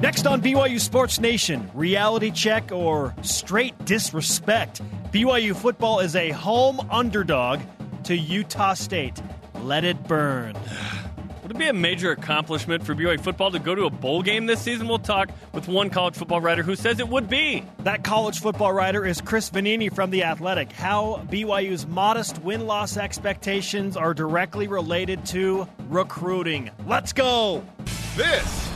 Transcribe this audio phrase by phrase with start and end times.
[0.00, 4.82] Next on BYU Sports Nation, reality check or straight disrespect.
[5.12, 7.60] BYU football is a home underdog
[8.04, 9.22] to Utah State.
[9.62, 10.54] Let it burn.
[11.42, 14.46] Would it be a major accomplishment for BYU football to go to a bowl game
[14.46, 14.88] this season?
[14.88, 17.64] We'll talk with one college football writer who says it would be.
[17.80, 20.72] That college football writer is Chris Vannini from The Athletic.
[20.72, 26.70] How BYU's modest win loss expectations are directly related to recruiting.
[26.86, 27.62] Let's go.
[28.16, 28.63] This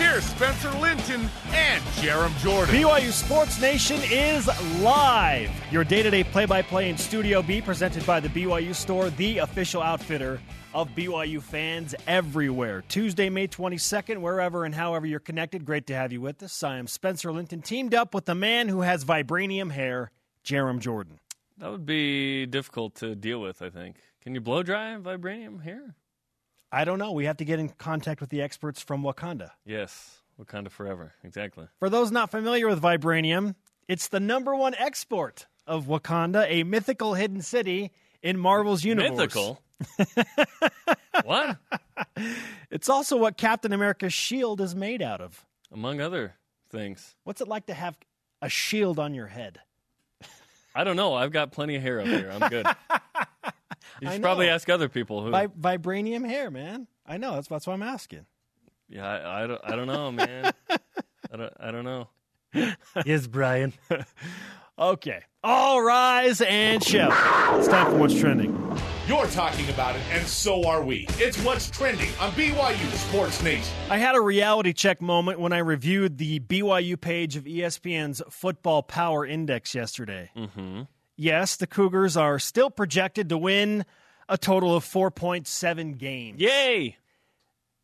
[0.00, 2.74] here's Spencer Linton and Jarom Jordan.
[2.74, 4.48] BYU Sports Nation is
[4.80, 5.50] live.
[5.70, 9.10] Your day to day play by play in Studio B, presented by the BYU Store,
[9.10, 10.40] the official outfitter
[10.72, 12.82] of BYU fans everywhere.
[12.88, 15.66] Tuesday, May 22nd, wherever and however you're connected.
[15.66, 16.62] Great to have you with us.
[16.62, 20.12] I am Spencer Linton, teamed up with the man who has vibranium hair,
[20.44, 21.18] Jarom Jordan.
[21.58, 23.96] That would be difficult to deal with, I think.
[24.22, 25.94] Can you blow dry vibranium hair?
[26.72, 27.12] I don't know.
[27.12, 29.50] We have to get in contact with the experts from Wakanda.
[29.64, 31.14] Yes, Wakanda forever.
[31.24, 31.66] Exactly.
[31.78, 33.54] For those not familiar with vibranium,
[33.88, 37.90] it's the number one export of Wakanda, a mythical hidden city
[38.22, 39.10] in Marvel's universe.
[39.10, 39.60] Mythical?
[41.24, 41.56] what?
[42.70, 45.44] It's also what Captain America's shield is made out of.
[45.72, 46.34] Among other
[46.70, 47.16] things.
[47.24, 47.98] What's it like to have
[48.42, 49.60] a shield on your head?
[50.74, 51.14] I don't know.
[51.14, 52.30] I've got plenty of hair up here.
[52.32, 52.66] I'm good.
[54.00, 55.30] You should probably ask other people who.
[55.30, 56.86] Vi- vibranium hair, man.
[57.06, 57.34] I know.
[57.34, 58.26] That's, that's why I'm asking.
[58.88, 59.60] yeah, I, I don't.
[59.64, 60.52] I don't know, man.
[61.32, 61.52] I don't.
[61.60, 62.08] I don't know.
[63.04, 63.72] yes, Brian.
[64.78, 65.20] okay.
[65.42, 67.12] All rise and shout.
[67.58, 68.56] It's time for what's trending.
[69.06, 71.06] You're talking about it, and so are we.
[71.12, 73.74] It's what's trending on BYU Sports Nation.
[73.88, 78.82] I had a reality check moment when I reviewed the BYU page of ESPN's Football
[78.82, 80.30] Power Index yesterday.
[80.36, 80.82] Mm-hmm.
[81.20, 83.84] Yes, the Cougars are still projected to win
[84.26, 86.40] a total of 4.7 games.
[86.40, 86.96] Yay!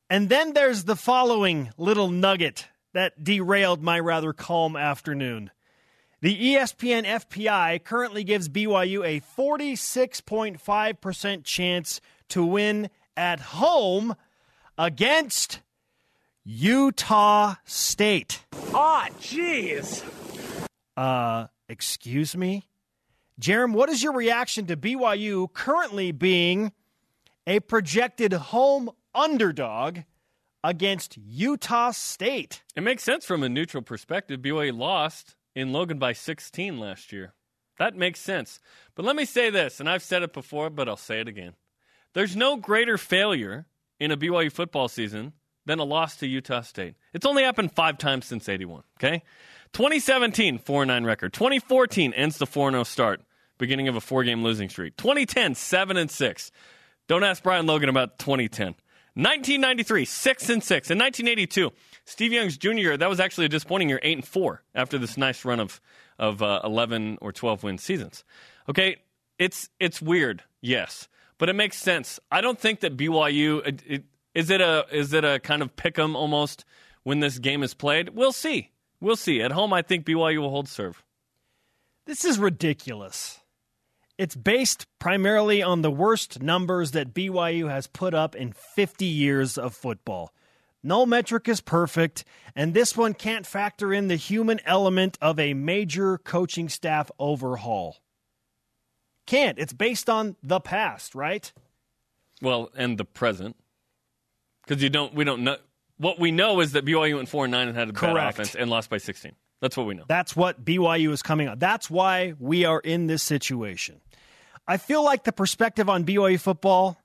[0.08, 5.50] And then there's the following little nugget that derailed my rather calm afternoon.
[6.22, 12.88] The ESPN FPI currently gives BYU a 46.5% chance to win
[13.18, 14.16] at home
[14.78, 15.60] against
[16.42, 18.46] Utah State.
[18.72, 20.02] Ah, jeez.
[20.96, 22.64] Uh, excuse me?
[23.40, 26.72] Jarom, what is your reaction to BYU currently being
[27.46, 30.00] a projected home underdog
[30.64, 32.62] against Utah State?
[32.74, 34.40] It makes sense from a neutral perspective.
[34.40, 37.34] BYU lost in Logan by 16 last year.
[37.78, 38.58] That makes sense.
[38.94, 41.52] But let me say this, and I've said it before, but I'll say it again.
[42.14, 43.66] There's no greater failure
[44.00, 45.34] in a BYU football season
[45.66, 46.94] than a loss to Utah State.
[47.12, 49.22] It's only happened five times since 81, okay?
[49.72, 51.32] 2017, 4 9 record.
[51.32, 53.20] 2014 ends the 4 0 start,
[53.58, 54.96] beginning of a four game losing streak.
[54.96, 56.50] 2010, 7 and 6.
[57.08, 58.74] Don't ask Brian Logan about 2010.
[59.14, 60.90] 1993, 6 and 6.
[60.90, 61.72] In 1982,
[62.04, 65.16] Steve Young's junior year, that was actually a disappointing year, 8 and 4, after this
[65.16, 65.80] nice run of,
[66.18, 68.24] of uh, 11 or 12 win seasons.
[68.68, 68.96] Okay,
[69.38, 72.20] it's, it's weird, yes, but it makes sense.
[72.30, 75.74] I don't think that BYU, it, it, is, it a, is it a kind of
[75.76, 76.66] pick 'em almost
[77.02, 78.10] when this game is played?
[78.10, 78.70] We'll see.
[79.00, 79.40] We'll see.
[79.40, 81.02] At home, I think BYU will hold serve.
[82.04, 83.40] This is ridiculous.
[84.18, 89.58] It's based primarily on the worst numbers that BYU has put up in 50 years
[89.58, 90.32] of football.
[90.82, 92.24] No metric is perfect,
[92.54, 97.98] and this one can't factor in the human element of a major coaching staff overhaul.
[99.26, 99.58] Can't.
[99.58, 101.52] It's based on the past, right?
[102.40, 103.56] Well, and the present,
[104.64, 105.12] because you don't.
[105.12, 105.56] We don't know.
[105.98, 108.54] What we know is that BYU went four and nine and had a bad offense
[108.54, 109.32] and lost by sixteen.
[109.60, 110.04] That's what we know.
[110.06, 111.58] That's what BYU is coming on.
[111.58, 114.00] That's why we are in this situation.
[114.68, 116.98] I feel like the perspective on BYU football,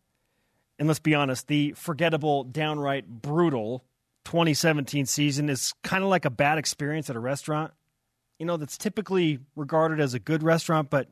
[0.80, 3.84] and let's be honest, the forgettable, downright brutal
[4.26, 7.72] 2017 season is kind of like a bad experience at a restaurant.
[8.40, 11.08] You know, that's typically regarded as a good restaurant, but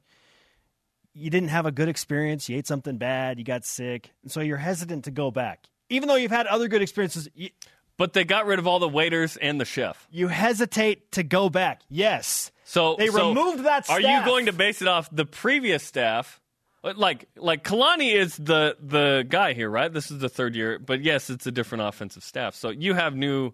[1.13, 2.49] you didn't have a good experience.
[2.49, 5.65] You ate something bad, you got sick, and so you're hesitant to go back.
[5.89, 7.49] Even though you've had other good experiences, you,
[7.97, 10.07] But they got rid of all the waiters and the chef.
[10.11, 11.81] you hesitate to go back.
[11.89, 12.51] Yes.
[12.63, 16.39] So They so removed that Are you going to base it off the previous staff?
[16.83, 19.91] Like like Kalani is the the guy here, right?
[19.91, 22.55] This is the third year, but yes, it's a different offensive staff.
[22.55, 23.51] So you have new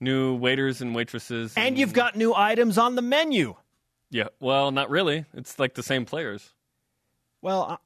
[0.00, 3.54] new waiters and waitresses, And you've got new items on the menu.
[4.10, 4.26] yeah.
[4.40, 5.24] Well, not really.
[5.34, 6.50] It's like the same players.
[7.42, 7.76] Well, uh,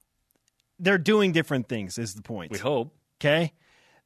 [0.79, 2.53] they're doing different things, is the point.
[2.53, 2.95] We hope.
[3.21, 3.53] Okay?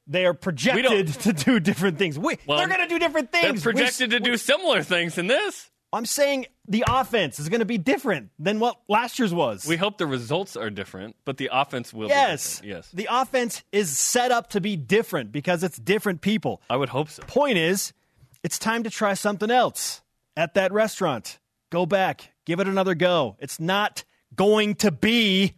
[0.09, 2.19] They are projected to do different things.
[2.19, 3.43] We, Well, they're going to do different things.
[3.43, 3.67] They're things.
[3.67, 5.71] We- projected to do similar things in this.
[5.93, 9.67] I'm saying the offense is going to be different than what last year's was.
[9.67, 12.87] We hope the results are different, but the offense will yes, be different.
[12.87, 12.91] Yes.
[12.93, 16.63] The offense is set up to be different because it's different people.
[16.71, 17.23] I would hope so.
[17.25, 17.93] Point is,
[18.43, 20.01] it's time to try something else
[20.37, 21.39] at that restaurant.
[21.71, 23.37] Go back, give it another go.
[23.39, 24.05] It's not
[24.35, 25.55] going to be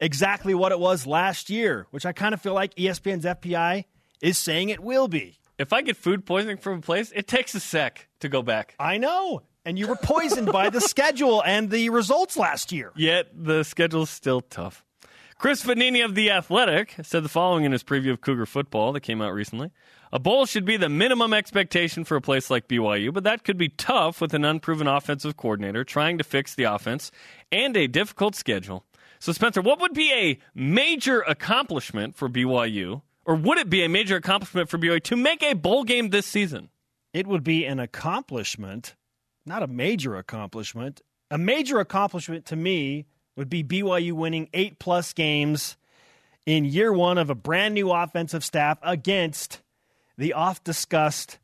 [0.00, 3.84] exactly what it was last year, which I kind of feel like ESPN's FPI
[4.22, 5.38] is saying it will be.
[5.58, 8.74] If I get food poisoning from a place, it takes a sec to go back.
[8.78, 9.42] I know.
[9.64, 12.92] And you were poisoned by the schedule and the results last year.
[12.96, 14.84] Yet the schedule's still tough.
[15.38, 19.00] Chris Vannini of The Athletic said the following in his preview of Cougar football that
[19.00, 19.70] came out recently.
[20.12, 23.58] A bowl should be the minimum expectation for a place like BYU, but that could
[23.58, 27.10] be tough with an unproven offensive coordinator trying to fix the offense
[27.50, 28.84] and a difficult schedule.
[29.18, 33.88] So, Spencer, what would be a major accomplishment for BYU, or would it be a
[33.88, 36.68] major accomplishment for BYU to make a bowl game this season?
[37.12, 38.94] It would be an accomplishment,
[39.46, 41.00] not a major accomplishment.
[41.30, 43.06] A major accomplishment to me
[43.36, 45.76] would be BYU winning eight plus games
[46.46, 49.60] in year one of a brand new offensive staff against
[50.16, 51.38] the oft discussed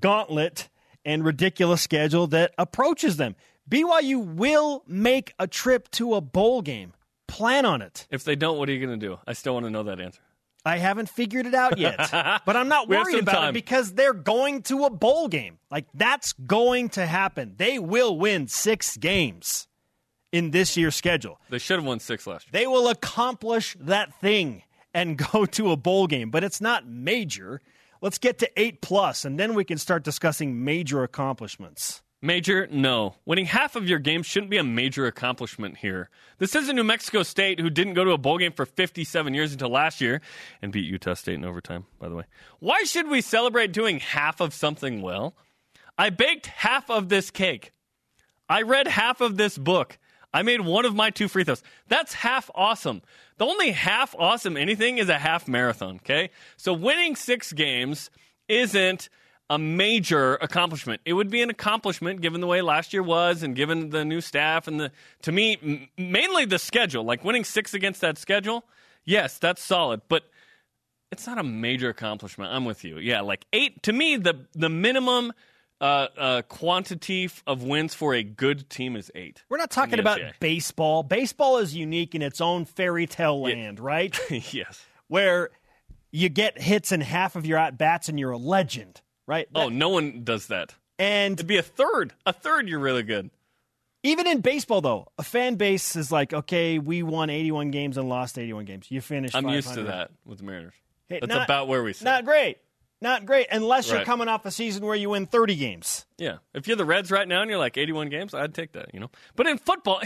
[0.00, 0.68] gauntlet
[1.04, 3.34] and ridiculous schedule that approaches them.
[3.68, 6.92] BYU will make a trip to a bowl game.
[7.26, 8.06] Plan on it.
[8.10, 9.18] If they don't, what are you going to do?
[9.26, 10.20] I still want to know that answer.
[10.64, 11.98] I haven't figured it out yet,
[12.46, 13.48] but I'm not worried about time.
[13.50, 15.58] it because they're going to a bowl game.
[15.70, 17.54] Like that's going to happen.
[17.56, 19.68] They will win six games
[20.32, 21.38] in this year's schedule.
[21.50, 22.60] They should have won six last year.
[22.60, 24.62] They will accomplish that thing
[24.94, 27.60] and go to a bowl game, but it's not major.
[28.00, 32.02] Let's get to eight plus, and then we can start discussing major accomplishments.
[32.24, 32.66] Major?
[32.70, 33.16] No.
[33.26, 36.08] Winning half of your games shouldn't be a major accomplishment here.
[36.38, 39.52] This isn't New Mexico State, who didn't go to a bowl game for 57 years
[39.52, 40.22] until last year
[40.62, 42.24] and beat Utah State in overtime, by the way.
[42.60, 45.36] Why should we celebrate doing half of something well?
[45.98, 47.72] I baked half of this cake.
[48.48, 49.98] I read half of this book.
[50.32, 51.62] I made one of my two free throws.
[51.88, 53.02] That's half awesome.
[53.36, 56.30] The only half awesome anything is a half marathon, okay?
[56.56, 58.08] So winning six games
[58.48, 59.10] isn't
[59.50, 61.00] a major accomplishment.
[61.04, 64.20] It would be an accomplishment given the way last year was and given the new
[64.20, 64.90] staff and the
[65.22, 67.04] to me m- mainly the schedule.
[67.04, 68.64] Like winning 6 against that schedule,
[69.04, 70.24] yes, that's solid, but
[71.12, 72.52] it's not a major accomplishment.
[72.52, 72.98] I'm with you.
[72.98, 75.32] Yeah, like 8 to me the the minimum
[75.80, 79.44] uh, uh, quantity of wins for a good team is 8.
[79.50, 80.32] We're not talking about NCAA.
[80.40, 81.02] baseball.
[81.02, 84.18] Baseball is unique in its own fairy tale land, right?
[84.30, 84.84] yes.
[85.08, 85.50] Where
[86.10, 89.48] you get hits in half of your at bats and you're a legend, right?
[89.54, 90.74] Oh, no one does that.
[90.98, 92.12] and It'd be a third.
[92.26, 93.30] A third you're really good.
[94.02, 98.08] even in baseball, though, a fan base is like, okay, we won 81 games and
[98.08, 98.86] lost 81 games.
[98.90, 99.34] You finished.
[99.34, 100.74] I'm used to that with the Mariners.
[101.06, 102.04] Hey, That's not- about where we sit.
[102.04, 102.58] Not great.
[103.00, 106.06] Not great, unless you're coming off a season where you win 30 games.
[106.16, 106.36] Yeah.
[106.54, 109.00] If you're the Reds right now and you're like 81 games, I'd take that, you
[109.00, 109.10] know?
[109.36, 110.00] But in football,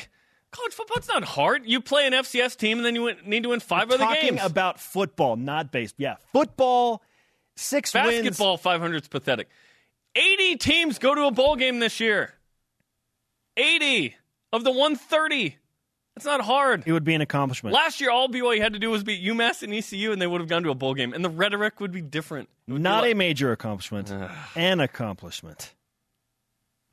[0.51, 1.63] college football's not hard.
[1.65, 4.37] You play an FCS team and then you need to win 5 other Talking games.
[4.39, 5.97] Talking about football, not baseball.
[6.03, 7.03] Yeah, football,
[7.59, 8.07] six wins.
[8.23, 9.49] Basketball 500 is pathetic.
[10.15, 12.33] 80 teams go to a bowl game this year.
[13.57, 14.17] 80
[14.53, 15.57] of the 130.
[16.17, 16.83] It's not hard.
[16.87, 17.75] It would be an accomplishment.
[17.75, 20.41] Last year, all BYU had to do was beat UMass and ECU, and they would
[20.41, 22.49] have gone to a bowl game, and the rhetoric would be different.
[22.67, 24.11] Would be Not like- a major accomplishment,
[24.57, 25.75] an accomplishment.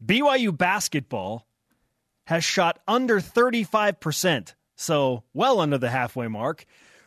[0.06, 1.48] BYU basketball
[2.28, 6.66] has shot under 35%, so well under the halfway mark,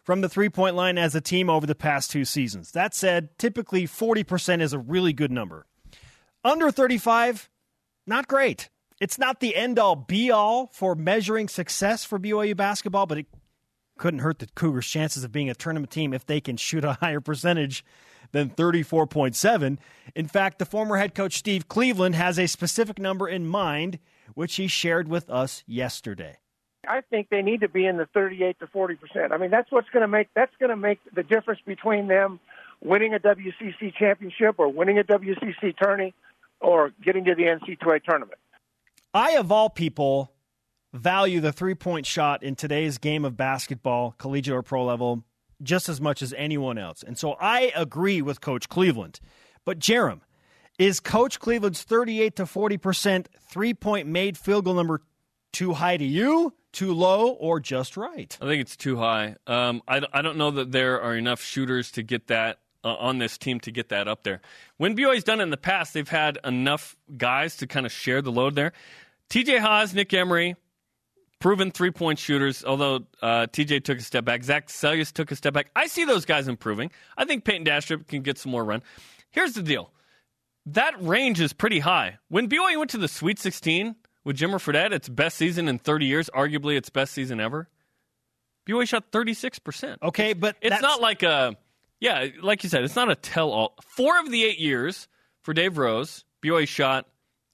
[0.09, 2.71] from the three point line as a team over the past two seasons.
[2.71, 5.67] That said, typically 40% is a really good number.
[6.43, 7.51] Under 35,
[8.07, 8.71] not great.
[9.03, 13.27] It's not the end all be all for measuring success for BYU basketball, but it
[13.99, 16.95] couldn't hurt the Cougars' chances of being a tournament team if they can shoot a
[16.95, 17.85] higher percentage
[18.33, 19.77] than 34.7.
[20.15, 23.99] In fact, the former head coach Steve Cleveland has a specific number in mind,
[24.33, 26.39] which he shared with us yesterday.
[26.89, 29.33] I think they need to be in the 38 to 40 percent.
[29.33, 32.41] I mean, that's what's going to make that's going to make the difference between them
[32.81, 36.15] winning a WCC championship or winning a WCC tourney
[36.61, 38.39] or getting to the NC2A tournament.
[39.15, 40.33] I, of all people,
[40.93, 45.25] value the three point shot in today's game of basketball, collegiate or pro level,
[45.63, 47.03] just as much as anyone else.
[47.03, 49.21] And so I agree with Coach Cleveland.
[49.65, 50.21] But, Jarom,
[50.79, 55.03] is Coach Cleveland's 38 to 40% three point made field goal number
[55.53, 58.37] too high to you, too low, or just right?
[58.41, 59.37] I think it's too high.
[59.47, 63.19] Um, I, I don't know that there are enough shooters to get that uh, on
[63.19, 64.41] this team to get that up there.
[64.77, 68.23] When BYU's done it in the past, they've had enough guys to kind of share
[68.23, 68.73] the load there.
[69.31, 70.57] TJ Haws, Nick Emery,
[71.39, 74.43] proven three point shooters, although uh, TJ took a step back.
[74.45, 75.71] Zac Seljaas took a step back.
[75.77, 76.91] I see those guys improving.
[77.17, 78.83] I think Payton Dastrup can get some more run.
[79.31, 79.91] Here's the deal
[80.67, 82.19] that range is pretty high.
[82.29, 83.97] When BYU went to the Sweet 16
[84.29, 87.67] with Jimmer Fredette, its best season in 30 years, arguably its best season ever.
[88.69, 89.97] BYU shot 36%.
[90.03, 91.57] Okay, but It's not like a,
[91.99, 93.75] yeah, like you said, it's not a tell all.
[93.81, 95.09] Four of the eight years
[95.41, 97.07] for Dave Rose, BYU shot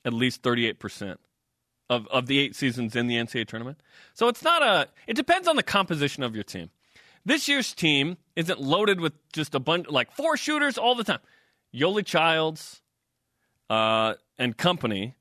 [0.04, 1.16] at least 38%
[1.90, 3.80] of, of the eight seasons in the NCAA tournament.
[4.14, 6.70] So it's not a, it depends on the composition of your team.
[7.24, 11.20] This year's team isn't loaded with just a bunch, like four shooters all the time.
[11.72, 12.82] Yoeli Childs
[13.70, 15.14] uh, and company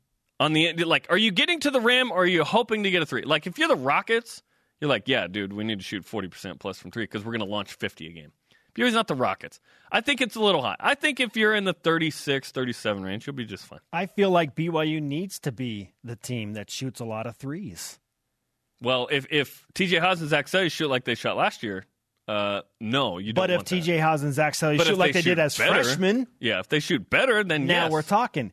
[0.44, 0.74] on the.
[0.84, 3.24] Like, are you getting to the rim or are you hoping to get a three?
[3.24, 4.44] Like, if you're the Rockets,
[4.80, 7.40] you're like, yeah, dude, we need to shoot 40% plus from three because we're going
[7.40, 8.32] to launch 50 a game.
[8.76, 9.60] BYU's not the Rockets.
[9.92, 10.76] I think it's a little high.
[10.80, 13.80] I think if you're in the 36, 37 range, you'll be just fine.
[13.92, 18.00] I feel like BYU needs to be the team that shoots a lot of threes.
[18.82, 21.86] Well, if if TJ Haws and Zach Selly shoot like they shot last year,
[22.28, 23.44] uh, no, you don't.
[23.44, 23.64] But if.
[23.64, 26.68] TJ Haws and Zach Selly shoot like they, shoot did as better- freshmen, yeah, if
[26.68, 27.92] they shoot better, then now yes.
[27.92, 28.52] we're talking.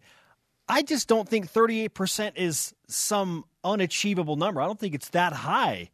[0.71, 4.61] I just don't think 38% is some unachievable number.
[4.61, 5.91] I don't think it's that high.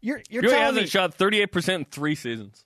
[0.00, 2.64] You're, you're BYU telling hasn't me, shot 38% in three seasons.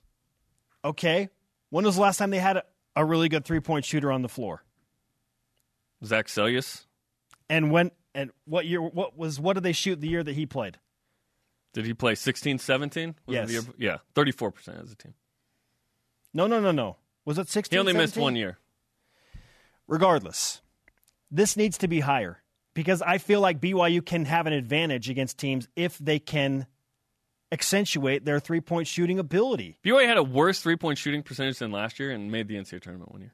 [0.85, 1.29] okay,
[1.69, 2.63] when was the last time they had a,
[2.95, 4.63] a really good three point shooter on the floor?
[6.05, 6.85] Zac Seljaas,
[7.49, 8.81] And when and what year?
[8.81, 10.79] What was what did they shoot the year that he played?
[11.73, 13.15] did he play 16, 17?
[13.27, 13.49] Was Yes.
[13.51, 15.13] year- yeah, 34% as a team.
[16.33, 16.97] No, no, no, no.
[17.23, 17.75] Was it 16?
[17.75, 18.57] He only missed one year.
[19.87, 20.61] Regardless,
[21.31, 22.41] this needs to be higher
[22.73, 26.67] because I feel like BYU can have an advantage against teams if they can
[27.51, 29.77] accentuate their three point shooting ability.
[29.83, 32.81] BYU had a worse three point shooting percentage than last year and made the NCAA
[32.81, 33.33] tournament one year.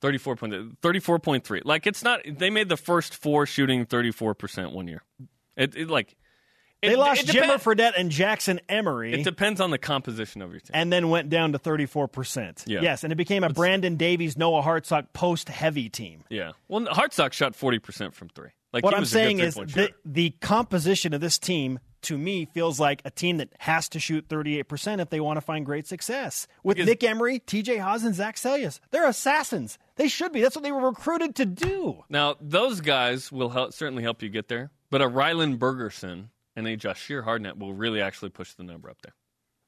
[0.00, 1.62] 34 point, 34.3.
[1.64, 5.02] Like, it's not, they made the first four shooting 34% one year.
[5.56, 6.16] It, it like,
[6.82, 9.12] it, They lost it Jimmer Fredette and Jackson Emery.
[9.12, 10.70] It depends on the composition of your team.
[10.72, 12.64] and then went down to 34%.
[12.66, 12.80] Yeah.
[12.82, 16.24] Yes, and it became a Brandon Davies, Noah Hartsock post heavy team.
[16.30, 16.52] yeah.
[16.68, 18.50] Well, Hartsock shot 40% from three.
[18.72, 22.16] Like, What I'm was a good saying is the, the composition of this team, to
[22.16, 25.66] me, feels like a team that has to shoot 38% if they want to find
[25.66, 26.46] great success.
[26.62, 28.78] With Because- Nick Emery, TJ Haws, and Zac Seljaas.
[28.92, 29.76] They're assassins.
[29.96, 30.40] They should be.
[30.40, 32.04] That's what they were recruited to do.
[32.08, 36.28] Now, those guys will help, certainly help you get there, but a Rylan Bergersen
[36.60, 39.14] and a Jahshire Hardnett will really actually push the number up there.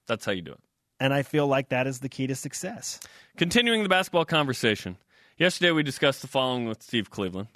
[0.07, 0.61] That's how you do it.
[1.01, 3.01] And I feel like that is the key to success.
[3.37, 4.99] Continuing the basketball conversation.
[5.39, 7.49] Yesterday we discussed the following with Steve Cleveland.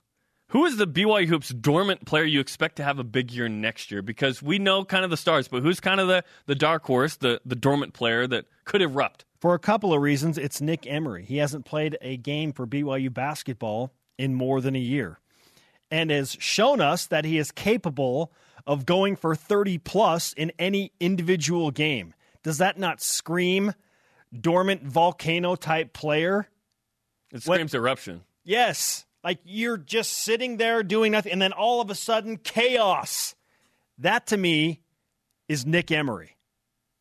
[0.49, 3.91] Who is the BYU Hoops dormant player you expect to have a big year next
[3.91, 4.01] year?
[4.01, 7.17] Because we know kind of the stars, but who's kind of the, the dark horse,
[7.17, 9.25] the, the dormant player that could erupt?
[9.41, 11.25] For a couple of reasons, it's Nick Emery.
[11.25, 15.19] He hasn't played a game for BYU basketball in more than a year
[15.91, 18.33] and has shown us that he is capable
[18.67, 22.15] of going for 30 plus in any individual game.
[22.43, 23.75] Does that not scream
[24.39, 26.49] dormant volcano type player?
[27.33, 28.23] It screams eruption.
[28.45, 29.05] Yes.
[29.23, 33.35] Like you're just sitting there doing nothing, and then all of a sudden, chaos.
[33.99, 34.83] That to me
[35.49, 36.37] is Nick Emery.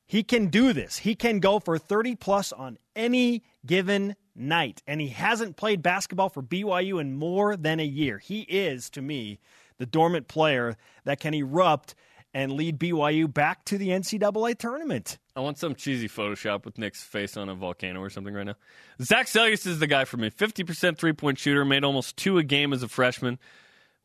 [0.07, 0.97] He can do this.
[0.97, 4.81] He can go for 30 plus on any given night.
[4.87, 8.19] And he hasn't played basketball for BYU in more than a year.
[8.19, 9.39] He is, to me,
[9.77, 11.95] the dormant player that can erupt
[12.33, 15.17] and lead BYU back to the NCAA tournament.
[15.37, 18.55] I want some cheesy Photoshop with Nick's face on a volcano or something right now.
[19.01, 20.29] Zac Seljaas is the guy for me.
[20.29, 23.39] 50% three point shooter, made almost two a game as a freshman.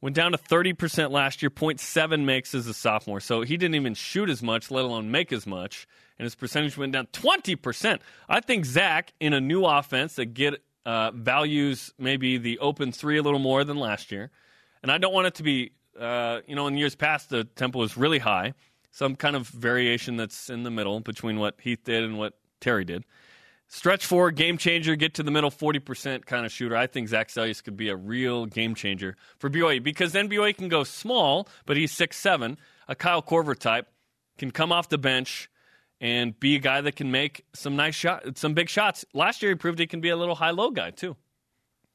[0.01, 3.21] Went down to 30% last year, 0.7 makes as a sophomore.
[3.21, 5.87] So he didn't even shoot as much, let alone make as much.
[6.19, 7.99] And his percentage went down 20%.
[8.29, 13.19] I think Zach, in a new offense that get uh, values maybe the open three
[13.19, 14.31] a little more than last year.
[14.83, 17.79] And I don't want it to be, uh, you know, in years past, the tempo
[17.79, 18.55] was really high.
[18.91, 22.85] Some kind of variation that's in the middle between what Heath did and what Terry
[22.85, 23.05] did.
[23.73, 26.77] Stretch four, game changer, get to the middle, 40% kind of shooter.
[26.77, 30.57] I think Zac Seljaas could be a real game changer for BYU because then BYU
[30.57, 32.59] can go small, but he's six seven,
[32.89, 33.87] a Kyle Korver type,
[34.39, 35.49] can come off the bench
[36.01, 39.05] and be a guy that can make some nice shots, some big shots.
[39.15, 41.17] Last year he proved he can be a little high low guy too.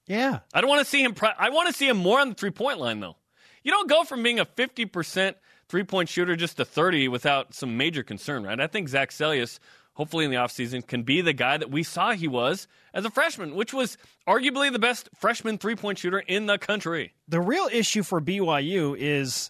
[0.07, 0.39] Yeah.
[0.53, 1.15] I don't want to see him.
[1.39, 3.15] I want to see him more on the three point line, though.
[3.63, 7.53] You don't go from being a fifty percent three point shooter just to thirty without
[7.53, 8.59] some major concern, right?
[8.59, 9.57] I think Zac Seljaas,
[9.93, 13.09] hopefully in the offseason, can be the guy that we saw he was as a
[13.09, 13.97] freshman, which was
[14.27, 17.13] arguably the best freshman three point shooter in the country.
[17.27, 19.49] the real issue for BYU is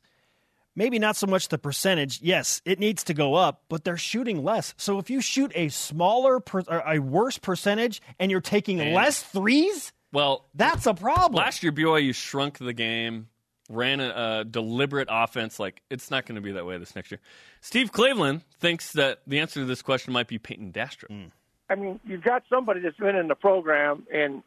[0.78, 2.22] maybe not so much the percentage.
[2.22, 4.74] Yes, it needs to go up, but they're shooting less.
[4.78, 9.22] So if you shoot a smaller, per, a worse percentage, and you're taking And- less
[9.22, 11.34] threes, Well, that's a problem.
[11.34, 13.28] last year BYU shrunk the game,
[13.70, 15.60] ran a, a deliberate offense.
[15.60, 17.20] Like it's not going to be that way this next year.
[17.60, 21.08] Steve Cleveland thinks that the answer to this question might be Payton Dastrup.
[21.10, 21.26] Hmm.
[21.70, 24.42] I mean, you've got somebody that's been in the program in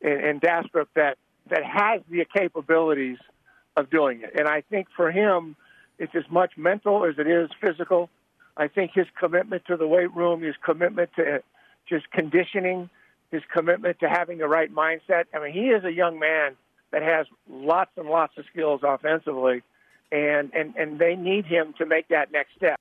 [0.00, 1.18] in, in Dastrup that
[1.50, 3.18] that has the capabilities
[3.76, 4.32] of doing it.
[4.34, 5.56] And I think for him,
[5.98, 8.08] it's as much mental as it is physical.
[8.56, 11.38] I think his commitment to the weight room, his commitment to uh,
[11.86, 12.88] just conditioning,
[13.32, 15.24] his commitment to having the right mindset.
[15.34, 16.54] I mean, he is a young man
[16.92, 19.62] that has lots and lots of skills offensively,
[20.12, 22.76] and and and they need him to make that next step.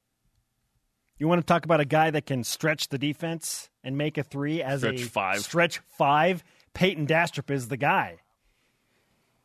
[1.17, 4.23] You want to talk about a guy that can stretch the defense and make a
[4.23, 5.39] three as Stretch a five.
[5.39, 6.43] stretch five?
[6.73, 8.17] Payton Dastrup is the guy.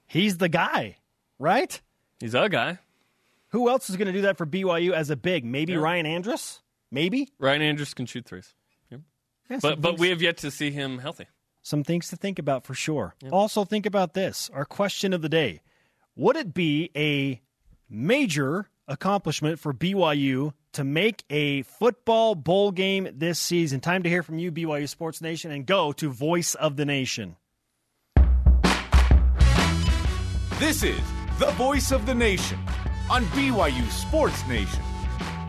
[0.07, 0.97] He's the guy,
[1.39, 1.81] right?
[2.21, 2.79] He's a guy.
[3.51, 5.45] Who else is going to do that for BYU as a big?
[5.45, 6.63] Maybe Ryan Andrus?
[6.91, 7.29] Maybe.
[7.39, 8.55] Ryan Andrus can shoot threes.
[9.49, 9.63] Yep.
[9.63, 11.27] Yeah, But but things- we have yet to see him healthy.
[11.63, 13.15] some things to think about for sure.
[13.31, 15.61] Also, think about this our question of the day.
[16.17, 17.41] Would it be a
[17.89, 23.81] major accomplishment for BYU to make a football bowl game this season?
[23.81, 27.37] Time to hear from you, BYU Sports Nation, and go to Voice of the Nation.
[30.59, 30.99] This is
[31.39, 32.59] the voice of the nation
[33.11, 34.83] on BYU Sports Nation.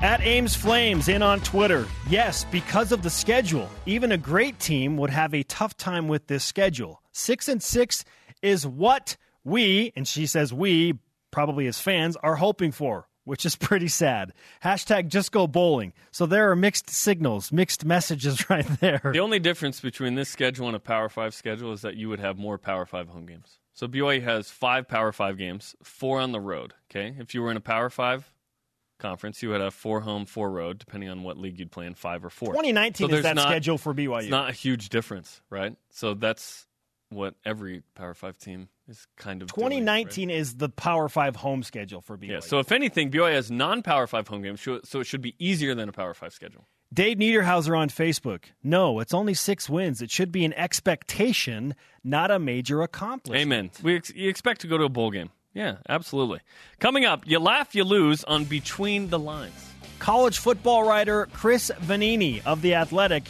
[0.03, 1.87] At Ames Flames in on Twitter.
[2.07, 6.27] Yes, because of the schedule, even a great team would have a tough time with
[6.27, 7.01] this schedule.
[7.13, 8.05] Six and six
[8.43, 10.99] is what we, and she says we,
[11.31, 14.33] probably as fans, are hoping for, which is pretty sad.
[14.63, 15.93] Hashtag just go bowling.
[16.11, 19.01] So there are mixed signals, mixed messages right there.
[19.03, 22.19] The only difference between this schedule and a Power Five schedule is that you would
[22.19, 23.57] have more Power Five home games.
[23.73, 26.75] So BYU has five Power Five games, four on the road.
[26.91, 28.31] Okay, if you were in a Power Five
[28.97, 31.93] conference, you had a four home, four road, depending on what league you'd play in,
[31.93, 32.49] five or four.
[32.53, 34.29] 2019 So is that not- schedule for It's BYU.
[34.29, 35.75] not a huge difference, right?
[35.91, 36.65] So that's
[37.09, 39.47] what every Power Five team is kind of.
[39.53, 39.69] doing, right?
[39.69, 42.29] 2019 is the Power Five home schedule for BYU.
[42.31, 42.39] Yeah.
[42.41, 45.73] So if anything, BYU has non-Power Five home games, so so it should be easier
[45.73, 46.67] than a Power Five schedule.
[46.93, 48.45] Dave Niederhauser on Facebook.
[48.63, 50.01] No, it's only six wins.
[50.01, 53.41] It should be an expectation, not a major accomplishment.
[53.41, 53.71] Amen.
[53.83, 55.29] We ex- you expect to go to a bowl game.
[55.57, 56.41] Yeah, absolutely.
[56.79, 59.73] Coming up, you laugh, you lose on Between the Lines.
[59.97, 63.23] College football writer Chris Vannini of The Athletic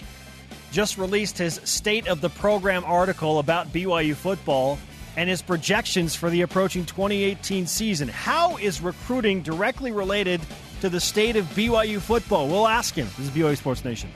[0.73, 4.77] just released his State of the Program article about BYU football
[5.15, 8.09] and his projections for the approaching 2018 season.
[8.09, 10.41] How is recruiting directly related
[10.81, 12.49] to the state of BYU football?
[12.49, 13.07] We'll ask him.
[13.17, 14.09] This is BYU Sports Nation.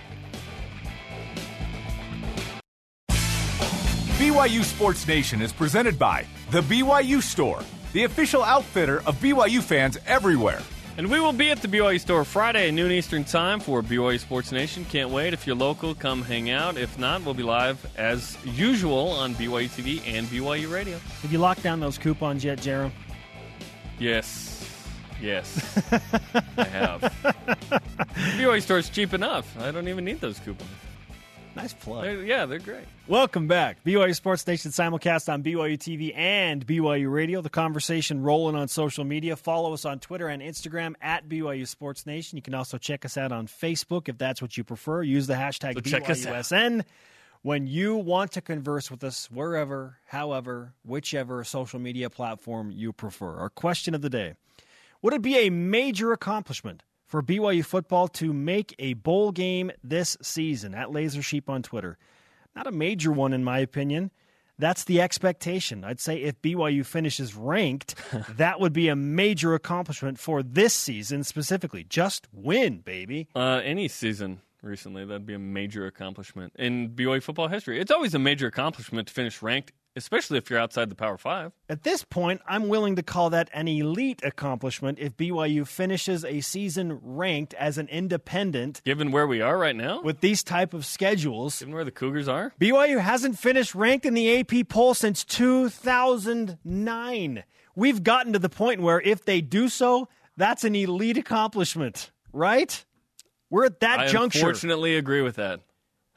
[4.21, 9.97] BYU Sports Nation is presented by The BYU Store, the official outfitter of BYU fans
[10.05, 10.61] everywhere.
[10.97, 14.19] And we will be at the BYU store Friday at noon Eastern Time for BYU
[14.19, 14.85] Sports Nation.
[14.85, 15.33] Can't wait.
[15.33, 16.77] If you're local, come hang out.
[16.77, 20.99] If not, we'll be live as usual on BYU TV and BYU Radio.
[21.21, 22.91] Have you locked down those coupons yet, Jarom?
[23.99, 24.69] Yes.
[25.21, 25.81] Yes.
[26.57, 27.01] I have.
[28.37, 29.57] BYU store is cheap enough.
[29.59, 30.69] I don't even need those coupons.
[31.55, 32.03] Nice plug.
[32.03, 32.85] They're- yeah, they're great.
[33.07, 33.83] Welcome back.
[33.83, 37.41] BYU Sports Nation simulcast on BYU TV and BYU Radio.
[37.41, 39.35] The conversation rolling on social media.
[39.35, 42.37] Follow us on Twitter and Instagram at BYU Sports Nation.
[42.37, 45.03] You can also check us out on Facebook if that's what you prefer.
[45.03, 46.35] Use the hashtag So check us out.
[46.35, 46.85] BYUSN
[47.41, 53.35] when you want to converse with us wherever, however, whichever social media platform you prefer.
[53.37, 54.35] Our question of the day
[55.01, 60.17] Would it be a major accomplishment for BYU football to make a bowl game this
[60.21, 60.73] season?
[60.73, 61.97] At Laser Sheep on Twitter.
[62.55, 64.11] Not a major one, in my opinion.
[64.57, 65.83] That's the expectation.
[65.83, 67.95] I'd say if BYU finishes ranked,
[68.29, 71.83] that would be a major accomplishment for this season specifically.
[71.83, 73.27] Just win, baby.
[73.35, 77.79] Uh, any season recently, that'd be a major accomplishment in BYU football history.
[77.79, 81.51] It's always a major accomplishment to finish ranked, especially if you're outside the Power Five.
[81.69, 86.41] At this point, I'm willing to call that an elite accomplishment if BYU finishes a
[86.41, 90.85] season ranked as an independent Given where we are right now, with these type of
[90.85, 91.59] schedules.
[91.59, 97.43] given where the Cougars are, BYU hasn't finished ranked in the AP poll since 2009.
[97.75, 102.85] We've gotten to the point where if they do so, that's an elite accomplishment, right?
[103.49, 104.39] We're at that I juncture.
[104.39, 105.61] I unfortunately agree with that.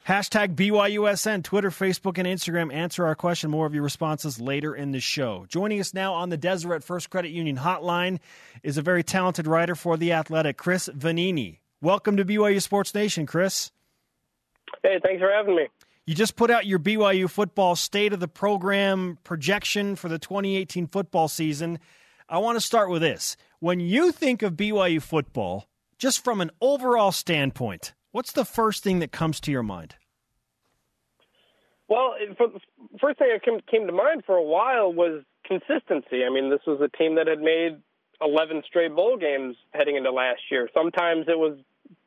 [0.07, 2.71] Hashtag BYUSN, Twitter, Facebook, and Instagram.
[2.71, 3.49] Answer our question.
[3.49, 5.47] More of your responses later in the show.
[5.49, 8.19] Joining us now on the Deseret First Credit Union hotline
[8.61, 11.57] is a very talented writer for The Athletic, Chris Vannini.
[11.81, 13.71] Welcome to BYU Sports Nation, Chris.
[14.83, 15.69] Hey, thanks for having me.
[16.05, 20.85] You just put out your BYU football state of the program projection for the 2018
[20.85, 21.79] football season.
[22.29, 23.37] I want to start with this.
[23.57, 28.99] When you think of BYU football, just from an overall standpoint, what's the first thing
[28.99, 29.95] that comes to your mind?
[31.89, 32.47] Well, for,
[32.97, 36.23] first thing that came, came to mind for a while was consistency.
[36.25, 37.77] I mean, this was a team that had made
[38.21, 40.69] 11 straight bowl games heading into last year.
[40.73, 41.57] Sometimes it was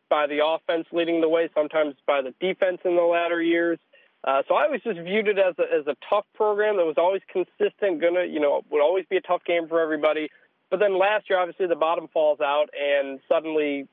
[0.08, 3.78] by the offense leading the way, sometimes by the defense in the latter years.
[4.24, 6.96] Uh, so I always just viewed it as a, as a tough program that was
[6.96, 10.28] always consistent, gonna you know would always be a tough game for everybody.
[10.70, 13.86] But then last year, obviously, the bottom falls out, and suddenly,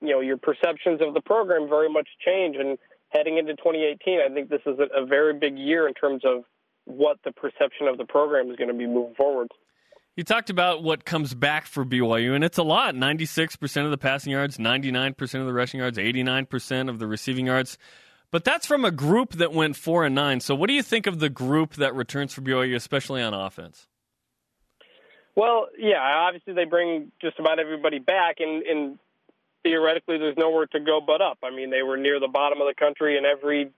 [0.00, 2.56] you know, your perceptions of the program very much change.
[2.56, 2.78] And
[3.10, 6.44] heading into 2018, I think this is a, a very big year in terms of
[6.84, 9.48] what the perception of the program is going to be moving forward.
[10.16, 13.98] You talked about what comes back for BYU, and it's a lot 96% of the
[13.98, 17.78] passing yards, 99% of the rushing yards, 89% of the receiving yards.
[18.30, 20.40] But that's from a group that went 4 and 9.
[20.40, 23.86] So, what do you think of the group that returns for BYU, especially on offense?
[25.36, 28.98] Well, yeah, obviously they bring just about everybody back, and, and
[29.62, 31.38] theoretically there's nowhere to go but up.
[31.42, 33.70] I mean, they were near the bottom of the country in every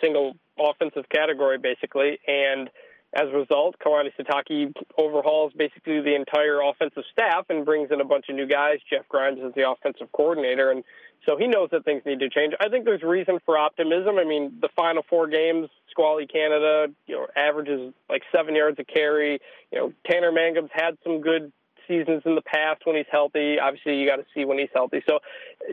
[0.00, 2.70] single offensive category, basically, and
[3.12, 8.04] as a result, Kalani Sitake overhauls basically the entire offensive staff and brings in a
[8.04, 8.78] bunch of new guys.
[8.88, 10.84] Jeff Grimes is the offensive coordinator, and
[11.26, 12.54] so he knows that things need to change.
[12.60, 14.16] I think there's reason for optimism.
[14.18, 18.84] I mean, the final four games, Squally Canada, you know, averages like seven yards a
[18.84, 19.40] carry.
[19.72, 21.52] You know, Tanner Mangum's had some good
[21.90, 23.58] seasons in the past when he's healthy.
[23.58, 25.02] Obviously, you got to see when he's healthy.
[25.08, 25.18] So,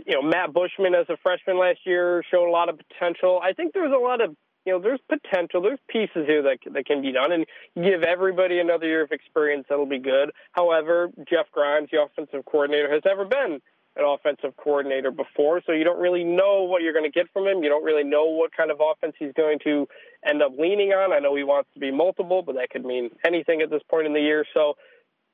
[0.05, 3.39] you know, Matt Bushman as a freshman last year showed a lot of potential.
[3.43, 6.85] I think there's a lot of you know, there's potential, there's pieces here that that
[6.85, 9.65] can be done, and give everybody another year of experience.
[9.69, 10.31] That'll be good.
[10.51, 13.61] However, Jeff Grimes, the offensive coordinator, has never been
[13.95, 17.47] an offensive coordinator before, so you don't really know what you're going to get from
[17.47, 17.63] him.
[17.63, 19.87] You don't really know what kind of offense he's going to
[20.27, 21.13] end up leaning on.
[21.13, 24.05] I know he wants to be multiple, but that could mean anything at this point
[24.05, 24.45] in the year.
[24.53, 24.75] So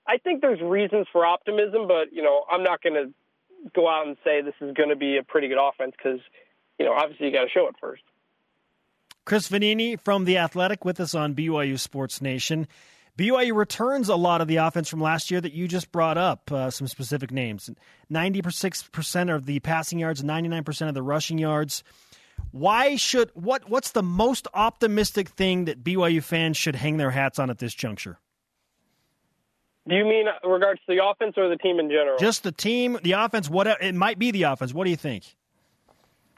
[0.08, 4.08] I think there's reasons for optimism, but you know, I'm not going to go out
[4.08, 6.20] and say this is going to be a pretty good offense because
[6.80, 8.04] you know, obviously you got to show it first.
[9.26, 12.68] Chris Vannini from The Athletic with us on BYU Sports Nation.
[13.18, 16.52] BYU returns a lot of the offense from last year that you just brought up,
[16.52, 17.70] uh, some specific names.
[18.12, 21.84] 96% of the passing yards, 99% of the rushing yards.
[22.52, 27.38] Why should what what's the most optimistic thing that BYU fans should hang their hats
[27.38, 28.18] on at this juncture?
[29.88, 32.18] Do you mean regards to the offense or the team in general?
[32.18, 34.74] Just the team, the offense, what it might be the offense.
[34.74, 35.36] What do you think?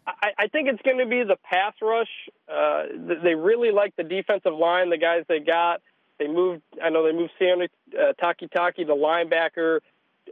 [0.08, 2.10] I, I think it's going to be the pass rush.
[2.48, 2.84] Uh,
[3.24, 5.82] they really like the defensive line, the guys they got.
[6.20, 6.62] They moved.
[6.82, 9.80] I know they moved Sione uh, Takitaki, the linebacker,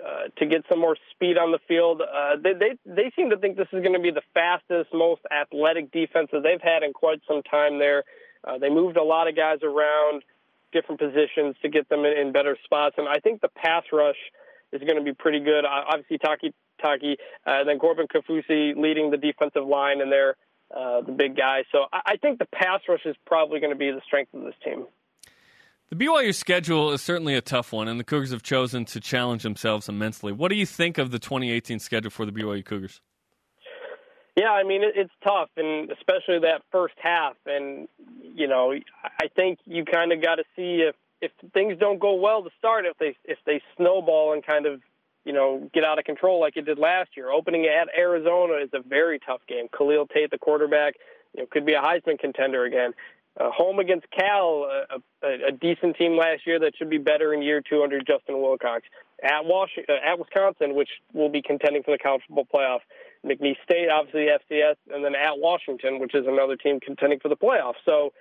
[0.04, 2.02] uh, to get some more speed on the field.
[2.02, 5.22] Uh, they, they they seem to think this is going to be the fastest, most
[5.32, 7.80] athletic defense that they've had in quite some time.
[7.80, 8.04] There,
[8.44, 10.24] uh, they moved a lot of guys around
[10.74, 14.18] different positions to get them in, in better spots, and I think the pass rush
[14.72, 15.64] is going to be pretty good.
[15.66, 20.36] Obviously, Taki Taki, uh, then Corbin Kaufusi leading the defensive line, and they're
[20.76, 21.64] uh, the big guy.
[21.72, 24.42] So I, I think the pass rush is probably going to be the strength of
[24.42, 24.86] this team.
[25.90, 29.44] The BYU schedule is certainly a tough one, and the Cougars have chosen to challenge
[29.44, 30.32] themselves immensely.
[30.32, 33.00] What do you think of the 2018 schedule for the BYU Cougars?
[34.36, 37.36] Yeah, I mean it, it's tough, and especially that first half.
[37.46, 37.88] And
[38.24, 42.16] you know, I think you kind of got to see if if things don't go
[42.16, 44.82] well to start, if they if they snowball and kind of
[45.26, 47.32] you know, get out of control like it did last year.
[47.32, 49.68] Opening at Arizona is a very tough game.
[49.76, 50.96] Khalil Tate, the quarterback,
[51.34, 52.94] you know, could be a Heisman contender again.
[53.40, 57.34] Uh, home against Cal, a, a, a decent team last year that should be better
[57.34, 58.84] in year two under Justin Wilcox.
[59.24, 62.80] At Washington, uh, at Wisconsin, which will be contending for the college football playoff.
[63.26, 67.36] McNeese State, obviously FCS, and then at Washington, which is another team contending for the
[67.36, 67.74] playoff.
[67.86, 68.14] So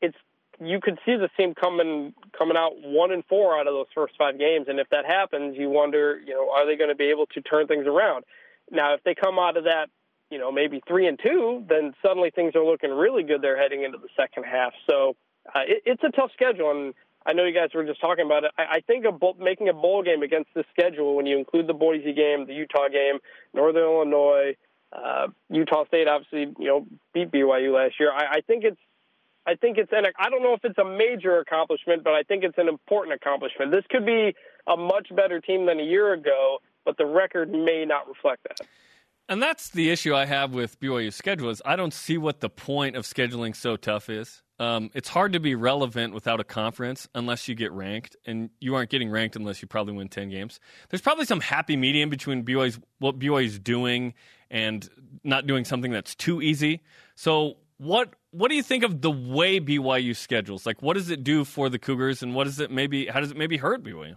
[0.00, 0.16] it's
[0.60, 4.14] you could see the team coming coming out one and four out of those first
[4.18, 7.10] five games, and if that happens, you wonder, you know, are they going to be
[7.10, 8.24] able to turn things around?
[8.70, 9.86] Now, if they come out of that,
[10.30, 13.40] you know, maybe three and two, then suddenly things are looking really good.
[13.40, 15.16] They're heading into the second half, so
[15.54, 16.94] uh, it, it's a tough schedule, and
[17.28, 18.52] I know you guys were just talking about it.
[18.56, 21.66] I, I think a bowl, making a bowl game against this schedule, when you include
[21.66, 23.18] the Boise game, the Utah game,
[23.52, 24.56] Northern Illinois.
[24.90, 28.10] Uh, Utah State obviously, you know, beat BYU last year.
[28.10, 28.80] I, I think it's
[29.46, 32.42] I think it's an I don't know if it's a major accomplishment, but I think
[32.42, 33.70] it's an important accomplishment.
[33.70, 34.34] This could be
[34.66, 38.66] a much better team than a year ago, but the record may not reflect that.
[39.28, 42.48] And that's the issue I have with BYU's schedule is I don't see what the
[42.48, 44.42] point of scheduling so tough is.
[44.58, 48.74] Um, it's hard to be relevant without a conference unless you get ranked, and you
[48.74, 50.58] aren't getting ranked unless you probably win ten games.
[50.88, 54.14] There's probably some happy medium between BYU's what BYU's doing
[54.50, 54.88] and
[55.22, 56.82] not doing something that's too easy.
[57.14, 60.66] So what what do you think of the way BYU schedules?
[60.66, 63.30] Like, what does it do for the Cougars, and what does it maybe how does
[63.30, 64.16] it maybe hurt BYU?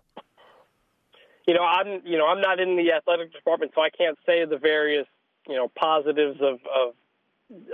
[1.48, 4.46] You know, I'm you know I'm not in the athletic department, so I can't say
[4.46, 5.08] the various
[5.48, 6.94] you know positives of of,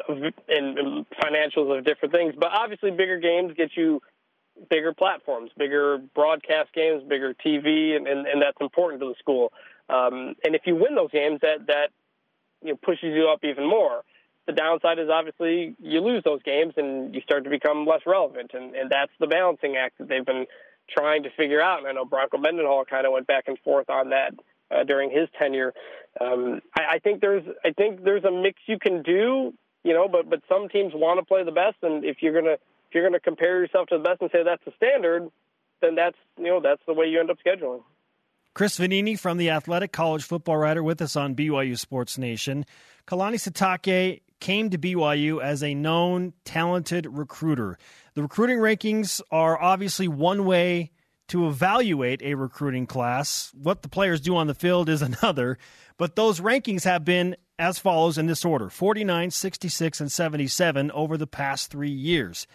[0.08, 2.34] of and, and financials of different things.
[2.38, 4.02] But obviously, bigger games get you
[4.70, 9.52] bigger platforms, bigger broadcast games, bigger TV, and, and, and that's important to the school.
[9.90, 11.90] Um, and if you win those games, that that
[12.62, 14.04] you know, pushes you up even more.
[14.48, 18.52] the downside is obviously you lose those games and you start to become less relevant,
[18.54, 20.46] and, and that's the balancing act that they've been
[20.90, 21.80] trying to figure out.
[21.80, 24.34] And I know Bronco Mendenhall kind of went back and forth on that
[24.72, 25.74] uh, during his tenure.
[26.20, 30.08] Um, I, I think there's I think there's a mix you can do, you know,
[30.08, 33.04] but but some teams want to play the best, and if you're gonna if you're
[33.04, 35.30] gonna compare yourself to the best and say that's the standard,
[35.82, 37.82] then that's you know that's the way you end up scheduling.
[38.54, 42.66] Chris Vannini from the Athletic College Football Writer with us on BYU Sports Nation.
[43.06, 47.78] Kalani Sitake came to BYU as a known talented recruiter.
[48.18, 50.90] The recruiting rankings are obviously one way
[51.28, 53.52] to evaluate a recruiting class.
[53.54, 55.60] What the players do on the field is another,
[56.00, 61.16] but those rankings have been as follows in this order 49, 66, and 77 over
[61.16, 62.48] the past three years.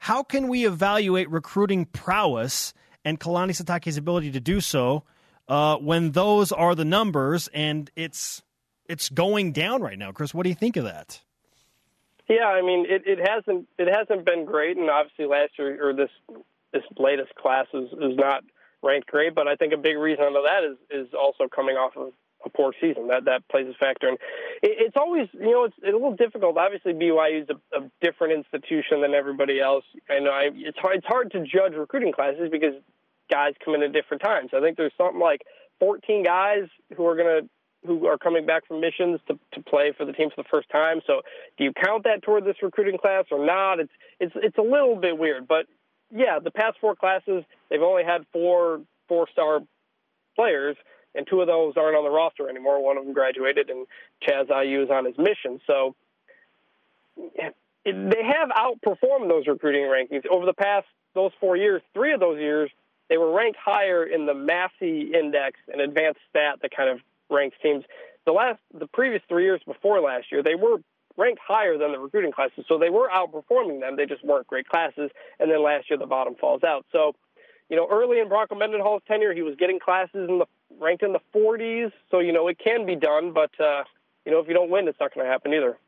[0.00, 5.04] How can we evaluate recruiting prowess and Kalani Sitake's ability to do so
[5.48, 8.42] uh, when those are the numbers and it's
[8.84, 10.12] it's going down right now?
[10.12, 11.22] Chris, what do you think of that?
[12.28, 15.92] Yeah, I mean it, it hasn't it hasn't been great, and obviously last year or
[15.92, 16.10] this
[16.72, 18.42] this latest class is, is not
[18.82, 19.34] ranked great.
[19.34, 22.12] But I think a big reason of that is is also coming off of
[22.44, 23.08] a poor season.
[23.08, 24.18] That that plays a factor, and
[24.62, 26.56] it, it's always you know it's, it's a little difficult.
[26.56, 29.84] Obviously, BYU is a, a different institution than everybody else.
[30.10, 32.74] Know I, it's hard it's hard to judge recruiting classes because
[33.30, 34.50] guys come in at different times.
[34.56, 35.42] I think there's something like
[35.80, 37.48] 14 guys who are going to
[37.86, 40.68] who are coming back from missions to, to play for the team for the first
[40.70, 41.00] time.
[41.06, 41.22] So,
[41.56, 43.80] do you count that toward this recruiting class or not?
[43.80, 45.66] It's it's it's a little bit weird, but
[46.14, 49.60] yeah, the past four classes they've only had four four star
[50.34, 50.76] players,
[51.14, 52.82] and two of those aren't on the roster anymore.
[52.82, 53.86] One of them graduated, and
[54.26, 55.60] Chaz Ayu is on his mission.
[55.66, 55.94] So,
[57.16, 61.82] they have outperformed those recruiting rankings over the past those four years.
[61.94, 62.70] Three of those years
[63.08, 67.56] they were ranked higher in the Massey Index, an advanced stat that kind of ranks
[67.62, 67.84] teams.
[68.24, 70.78] The last, the previous three years before last year, they were
[71.16, 73.96] ranked higher than the recruiting classes, so they were outperforming them.
[73.96, 75.10] They just weren't great classes.
[75.38, 76.84] And then last year, the bottom falls out.
[76.92, 77.14] So,
[77.68, 80.46] you know, early in Bronco Mendenhall's tenure, he was getting classes in the
[80.78, 81.92] ranked in the 40s.
[82.10, 83.84] So, you know, it can be done, but uh,
[84.24, 85.78] you know, if you don't win, it's not going to happen either.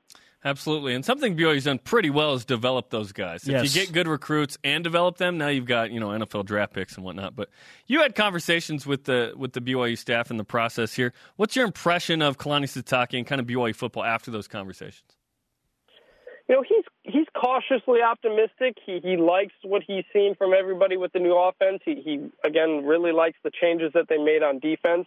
[0.45, 0.95] Absolutely.
[0.95, 3.43] And something BYU's done pretty well is develop those guys.
[3.43, 3.75] If yes.
[3.75, 6.95] you get good recruits and develop them, now you've got, you know, NFL draft picks
[6.95, 7.35] and whatnot.
[7.35, 7.49] But
[7.89, 11.13] you had conversations with the with the BYU staff in the process here.
[11.37, 15.17] What's your impression of Kalani Sitake and kind of BYU football after those conversations?
[16.49, 18.77] You know, he's he's cautiously optimistic.
[18.87, 21.83] He he likes what he's seen from everybody with the new offense.
[21.85, 25.07] He he again really likes the changes that they made on defense.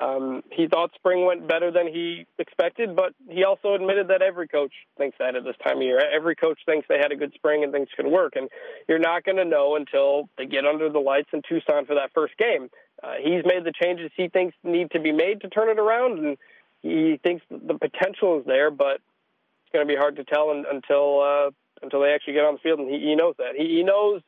[0.00, 4.48] Um, he thought spring went better than he expected, but he also admitted that every
[4.48, 6.00] coach thinks that at this time of year.
[6.00, 8.48] Every coach thinks they had a good spring and things could work, and
[8.88, 12.10] you're not going to know until they get under the lights in Tucson for that
[12.12, 12.70] first game.
[13.02, 16.18] Uh, he's made the changes he thinks need to be made to turn it around,
[16.18, 16.38] and
[16.82, 21.20] he thinks the potential is there, but it's going to be hard to tell until
[21.20, 21.50] uh,
[21.82, 23.54] until they actually get on the field, and he, he knows that.
[23.56, 24.22] He, he knows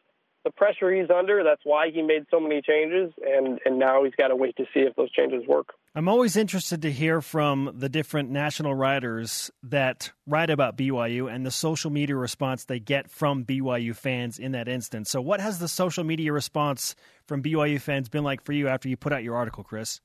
[0.47, 1.43] the pressure he's under.
[1.43, 4.65] That's why he made so many changes, and and now he's got to wait to
[4.73, 5.75] see if those changes work.
[5.97, 11.45] I'm always interested to hear from the different national writers that write about BYU and
[11.45, 15.11] the social media response they get from BYU fans in that instance.
[15.11, 16.95] So, what has the social media response
[17.27, 20.01] from BYU fans been like for you after you put out your article, Chris?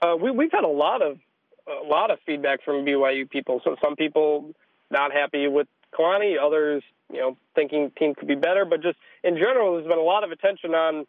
[0.00, 1.18] Uh, we, we've had a lot of
[1.68, 3.60] a lot of feedback from BYU people.
[3.62, 4.54] So some people
[4.90, 8.64] not happy with Kalani, others you know, thinking team could be better.
[8.64, 11.06] But just in general, there's been a lot of attention on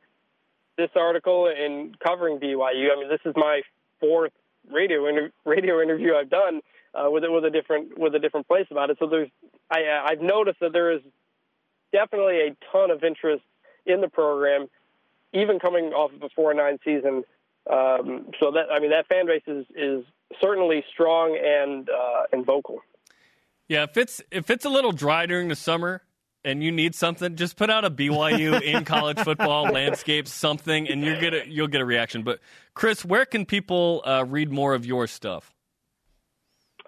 [0.78, 2.92] this article and covering BYU.
[2.92, 3.62] I mean, this is my
[4.00, 4.32] fourth
[4.72, 6.62] radio inter- radio interview I've done
[6.94, 8.98] uh, with it with a different with a different place about it.
[9.00, 9.30] So there's
[9.70, 11.02] I, uh, I've noticed that there is
[11.92, 13.44] definitely a ton of interest
[13.86, 14.68] in the program,
[15.34, 17.24] even coming off of a four and nine season.
[17.70, 20.06] Um, so that I mean that fan base is is
[20.42, 22.82] certainly strong and uh, and vocal.
[23.74, 26.04] Yeah, if it's if it's a little dry during the summer
[26.46, 31.04] and you need something, just put out a BYU in college football landscape something, and
[31.04, 32.22] you get a, you'll get a reaction.
[32.22, 32.40] But
[32.76, 35.56] Chris, where can people uh, read more of your stuff?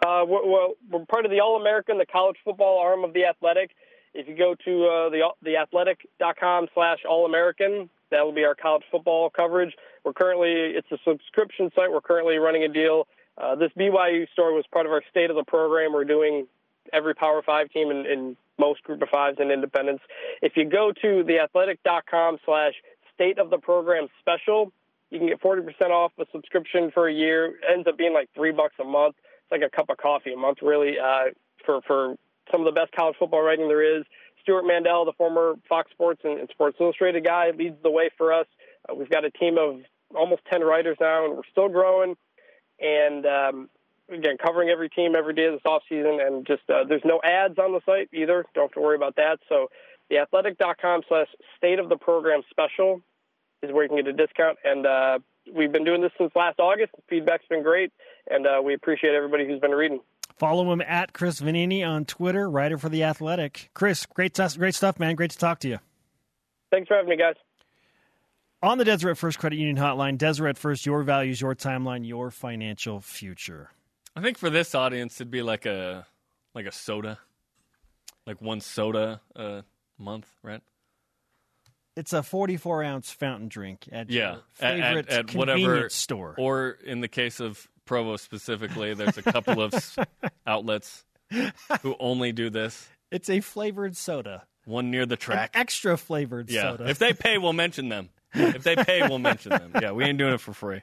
[0.06, 3.72] Uh, well, we're part of the All American, the college football arm of the Athletic.
[4.14, 8.84] If you go to uh, the theathletic.com slash All American, that will be our college
[8.92, 9.74] football coverage.
[10.04, 11.92] We're currently it's a subscription site.
[11.92, 13.08] We're currently running a deal.
[13.40, 15.92] Uh, this BYU story was part of our state of the program.
[15.92, 16.46] We're doing
[16.94, 20.04] every Power Five team and, in most Group of Fives and independents.
[20.42, 22.74] If you go to theathletic.com slash
[23.14, 24.72] state of the program special,
[25.10, 27.48] you can get 40% off a subscription for a year.
[27.48, 29.16] It ends up being like three bucks a month.
[29.18, 31.32] It's like a cup of coffee a month, really, uh,
[31.66, 32.16] for, for
[32.52, 34.04] some of the best college football writing there is.
[34.42, 38.32] Stewart Mandel, the former Fox Sports and, and Sports Illustrated guy, leads the way for
[38.32, 38.46] us.
[38.88, 39.82] Uh, we've got a team of
[40.16, 42.16] almost 10 writers now, and we're still growing.
[42.80, 43.70] And um,
[44.10, 47.58] again, covering every team every day this off season, and just uh, there's no ads
[47.60, 48.46] on the site either.
[48.54, 49.40] Don't have to worry about that.
[49.50, 49.68] So,
[50.10, 53.02] the theathletic.com slash state of the program special
[53.64, 54.58] is where you can get a discount.
[54.64, 55.20] And uh,
[55.54, 56.92] we've been doing this since last August.
[56.96, 57.92] The feedback's been great,
[58.30, 60.00] and uh, we appreciate everybody who's been reading.
[60.38, 63.70] Follow him at Chris Vannini on Twitter, writer for The Athletic.
[63.74, 65.16] Chris, great, great stuff, man.
[65.16, 65.80] Great to talk to you.
[66.72, 67.36] Thanks for having me, guys.
[68.62, 73.00] On the Deseret First Credit Union Hotline, Deseret First, your values, your timeline, your financial
[73.00, 73.70] future.
[74.16, 76.06] I think for this audience, it'd be like a
[76.54, 77.20] like a soda,
[78.26, 79.64] like one soda a
[79.98, 80.62] month, right?
[81.98, 86.36] It's a 44 ounce fountain drink at yeah, your favorite at, at, convenience whatever store.
[86.38, 89.74] Or in the case of Provo specifically, there's a couple of
[90.48, 91.06] outlets
[91.82, 92.88] who only do this.
[93.12, 94.44] It's a flavored soda.
[94.66, 95.52] One near the track.
[95.54, 96.72] An extra flavored yeah.
[96.72, 96.90] soda.
[96.90, 98.10] If they pay, we'll mention them.
[98.34, 99.72] If they pay, we'll mention them.
[99.82, 100.82] Yeah, we ain't doing it for free.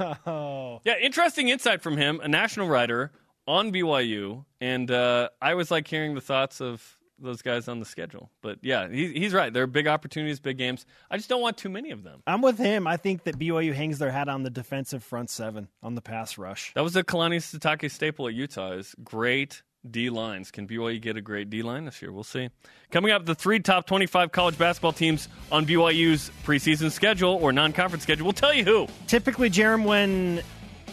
[0.00, 0.80] Oh.
[0.84, 3.12] Yeah, interesting insight from him, a national writer
[3.46, 7.84] on BYU, and uh, I was like hearing the thoughts of those guys on the
[7.84, 8.30] schedule.
[8.40, 9.52] But yeah, he, he's right.
[9.52, 10.84] There are big opportunities, big games.
[11.10, 12.22] I just don't want too many of them.
[12.26, 12.86] I'm with him.
[12.86, 16.36] I think that BYU hangs their hat on the defensive front seven on the pass
[16.36, 16.72] rush.
[16.74, 18.72] That was a Kalani Sitake staple at Utah.
[18.72, 20.50] Is great D lines.
[20.50, 22.12] Can BYU get a great D line this year?
[22.12, 22.50] We'll see.
[22.90, 27.72] Coming up, the three top 25 college basketball teams on BYU's preseason schedule or non
[27.72, 28.24] conference schedule.
[28.24, 28.86] We'll tell you who.
[29.06, 30.42] Typically, Jarom, when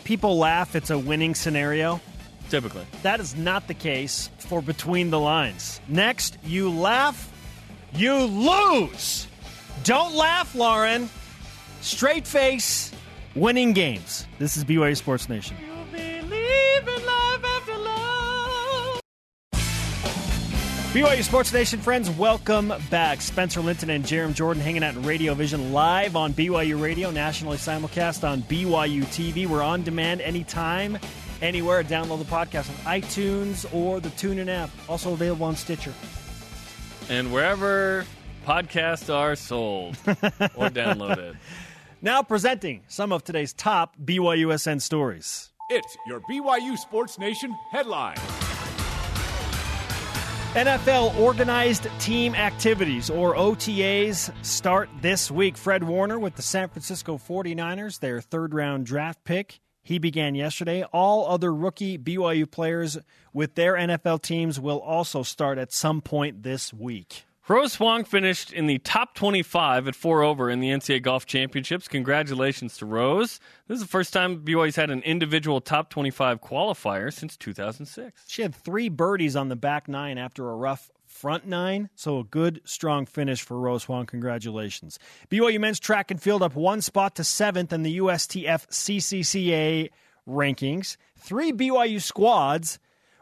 [0.04, 2.02] people laugh, it's a winning scenario.
[2.50, 2.86] Typically.
[3.04, 5.80] That is not the case for Between the Lines.
[5.88, 7.32] Next, you laugh,
[7.94, 9.28] you lose.
[9.84, 11.10] Don't laugh, Lauren.
[11.82, 12.92] Straight face,
[13.36, 14.26] winning games.
[14.40, 15.58] This is BYU Sports Nation.
[20.92, 23.22] BYU Sports Nation friends, welcome back.
[23.22, 27.58] Spencer Linton and Jarom Jordan hanging out in Radio Vision live on BYU Radio, nationally
[27.58, 29.46] simulcast on BYU TV.
[29.46, 30.98] We're on demand anytime,
[31.44, 31.84] anywhere.
[31.84, 34.72] Download the podcast on iTunes or the TuneIn app.
[34.90, 35.94] Also available on Stitcher.
[37.08, 38.04] And wherever
[38.48, 40.16] podcasts are sold or
[40.72, 41.38] downloaded.
[42.02, 45.52] Now presenting some of today's top BYUSN stories.
[45.70, 48.18] It's your BYU Sports Nation headline.
[50.56, 55.56] NFL organized team activities, or OTAs, start this week.
[55.56, 59.60] Fred Warner with the San Francisco 49ers, their third round draft pick.
[59.84, 60.84] He began yesterday.
[60.92, 62.98] All other rookie BYU players
[63.32, 67.26] with their NFL teams will also start at some point this week.
[67.50, 71.88] Rose Huang finished in the top 25 at four over in the NCAA Golf Championships.
[71.88, 73.40] Congratulations to Rose.
[73.68, 78.22] This is the first time BYU's had an individual top 25 qualifier since 2006.
[78.28, 82.24] She had three birdies on the back nine after a rough front nine, so a
[82.24, 84.06] good, strong finish for Rose Huang.
[84.06, 85.00] Congratulations.
[85.32, 89.90] BYU men's track and field up one spot to seventh in the USTFCCCA
[90.28, 90.98] rankings.
[91.18, 92.78] Three BYU squads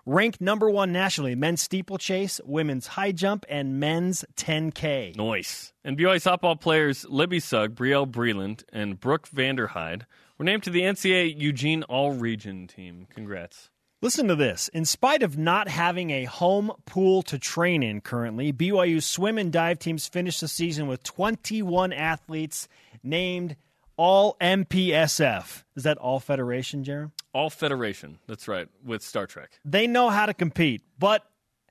[0.08, 5.15] ranked number one nationally men's steeplechase, women's high jump, and men's 10K.
[5.17, 5.74] Nice.
[5.84, 10.04] And BYU softball players Libby Sugg, Brielle Breland, and Brooke Vanderhyde
[10.38, 13.08] were named to the NCAA Eugene All Region team.
[13.13, 13.70] Congrats.
[14.02, 14.67] Listen to this.
[14.70, 19.52] In spite of not having a home pool to train in currently, BYU swim and
[19.52, 22.67] dive teams finished the season with 21 athletes
[23.04, 23.56] named
[23.97, 25.63] all MPSF.
[25.75, 27.12] Is that all Federation, Jeremy?
[27.33, 28.19] All Federation.
[28.27, 29.60] That's right, with Star Trek.
[29.65, 31.23] They know how to compete, but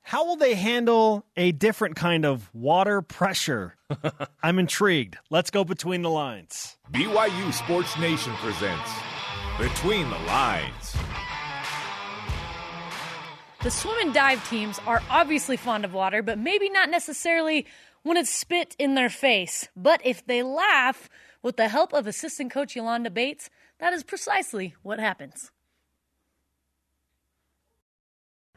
[0.02, 3.74] how will they handle a different kind of water pressure?
[4.42, 5.16] I'm intrigued.
[5.30, 6.76] Let's go between the lines.
[6.92, 8.90] BYU Sports Nation presents
[9.58, 10.96] Between the Lines.
[13.62, 17.66] The swim and dive teams are obviously fond of water, but maybe not necessarily
[18.04, 19.66] when it's spit in their face.
[19.74, 21.08] But if they laugh,
[21.46, 25.52] with the help of assistant coach Yolanda Bates, that is precisely what happens.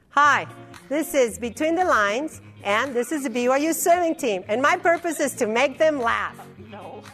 [0.10, 0.47] Hi,
[0.89, 5.19] this is Between the Lines, and this is the BYU swimming team, and my purpose
[5.19, 6.36] is to make them laugh.
[6.71, 7.04] No.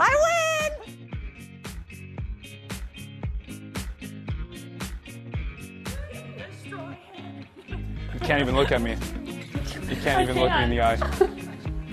[0.00, 0.96] I win!
[8.14, 8.96] You can't even look at me.
[9.90, 10.96] You can't even look me in the eye.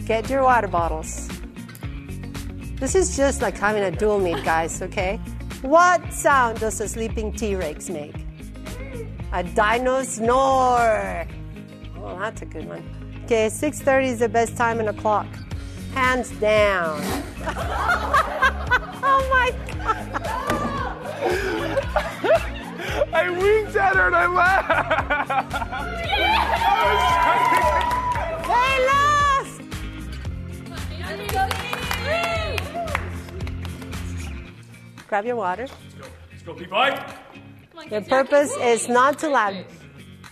[0.06, 1.30] Get your water bottles.
[2.80, 5.18] This is just like having a dual meet, guys, okay?
[5.62, 8.16] What sound does a sleeping T Rex make?
[9.34, 11.28] A dino snore.
[11.98, 13.22] Oh, that's a good one.
[13.26, 15.28] Okay, 6.30 is the best time in the clock.
[15.94, 17.02] Hands down.
[19.04, 20.10] oh my God.
[23.14, 25.50] I winked at her and I laughed.
[28.48, 29.09] They lost!
[35.10, 35.64] Grab your water.
[35.64, 37.00] Let's Go, Let's P-Boy.
[37.90, 39.56] The purpose is not to laugh.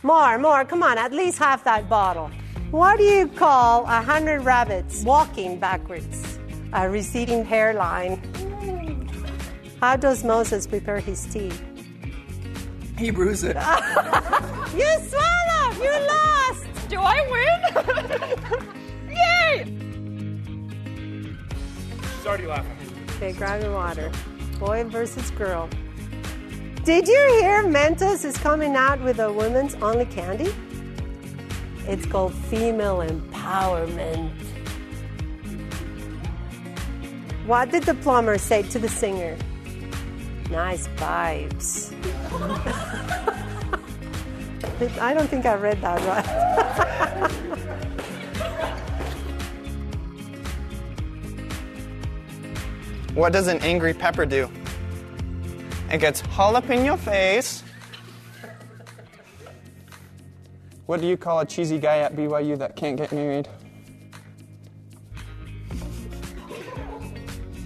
[0.03, 0.65] More, more.
[0.65, 2.29] Come on, at least half that bottle.
[2.69, 6.37] What do you call a hundred rabbits walking backwards?
[6.73, 8.21] A receding hairline.
[9.81, 11.51] How does Moses prepare his tea?
[12.99, 13.57] He brews it.
[14.77, 15.77] You swallowed!
[15.81, 16.89] You lost!
[16.89, 17.59] Do I win?
[19.15, 19.63] Yay!
[22.17, 22.77] She's already laughing.
[23.15, 24.11] Okay, grab your water.
[24.59, 25.69] Boy versus girl.
[26.83, 30.53] Did you hear Mentos is coming out with a women's only candy?
[31.87, 34.31] It's called female empowerment.
[37.45, 39.37] What did the plumber say to the singer?
[40.49, 41.93] Nice vibes.
[44.99, 47.61] I don't think I read that right.
[53.17, 54.47] What does an angry pepper do?
[55.89, 57.63] It gets all up in your face.
[60.85, 63.49] What do you call a cheesy guy at BYU that can't get married?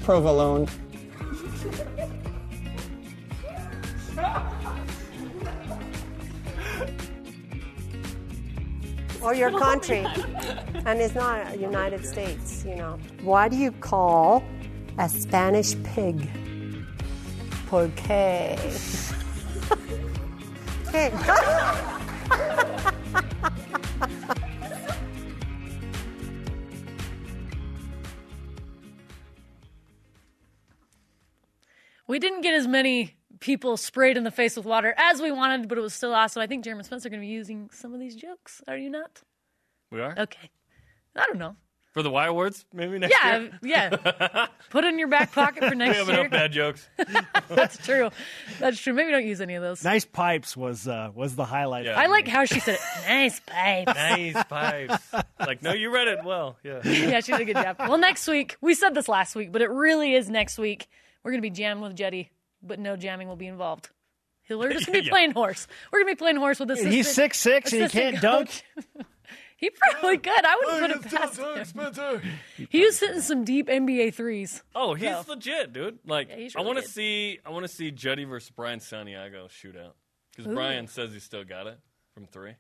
[0.04, 0.70] Provolone.
[9.22, 10.06] or your country.
[10.86, 12.98] and it's not United States, you know.
[13.22, 14.46] What do you call
[15.02, 16.30] a Spanish pig?
[17.66, 18.56] Porque.
[20.88, 21.12] okay.
[32.08, 35.68] We didn't get as many people sprayed in the face with water as we wanted,
[35.68, 36.44] but it was still awesome.
[36.44, 38.62] I think Jeremy Spencer are going to be using some of these jokes.
[38.68, 39.22] Are you not?
[39.90, 40.14] We are?
[40.16, 40.52] Okay.
[41.16, 41.56] I don't know.
[41.92, 43.60] For the Y Awards, maybe next yeah, year?
[43.64, 44.48] yeah.
[44.70, 46.20] Put it in your back pocket for next we next have year.
[46.22, 46.88] enough bad jokes.
[47.50, 48.10] That's true.
[48.60, 48.94] That's true.
[48.94, 49.84] Maybe don't use any of those.
[49.84, 51.86] Nice pipes was uh, was the highlight.
[51.86, 52.00] Yeah.
[52.00, 52.82] I like how she said it.
[53.08, 53.94] Nice pipes.
[53.94, 55.14] nice pipes.
[55.38, 56.56] Like, no, you read it well.
[56.64, 56.80] Yeah.
[56.86, 57.76] yeah, she did a good job.
[57.80, 60.88] Well, next week, we said this last week, but it really is next week.
[61.24, 62.32] We're going to be jamming with Jetty,
[62.64, 63.90] but no jamming will be involved.
[64.50, 65.12] We're just going to be Yeah.
[65.12, 65.68] playing horse.
[65.92, 66.82] We're going to be playing horse with this.
[66.82, 68.64] He's six six and he can't dunk.
[69.62, 69.72] Coach.
[69.94, 70.46] he probably could.
[70.46, 72.22] I wouldn't put it past him.
[72.70, 74.64] He was hitting some deep NBA threes.
[74.76, 75.24] Oh, he's So.
[75.28, 76.00] legit, dude.
[76.06, 76.92] Like, he's I really want to good.
[76.92, 79.94] see, I want to see Juddy versus Brian Santiago shootout
[80.32, 80.56] because Ooh.
[80.56, 81.78] Brian says he still got it
[82.14, 82.54] from three.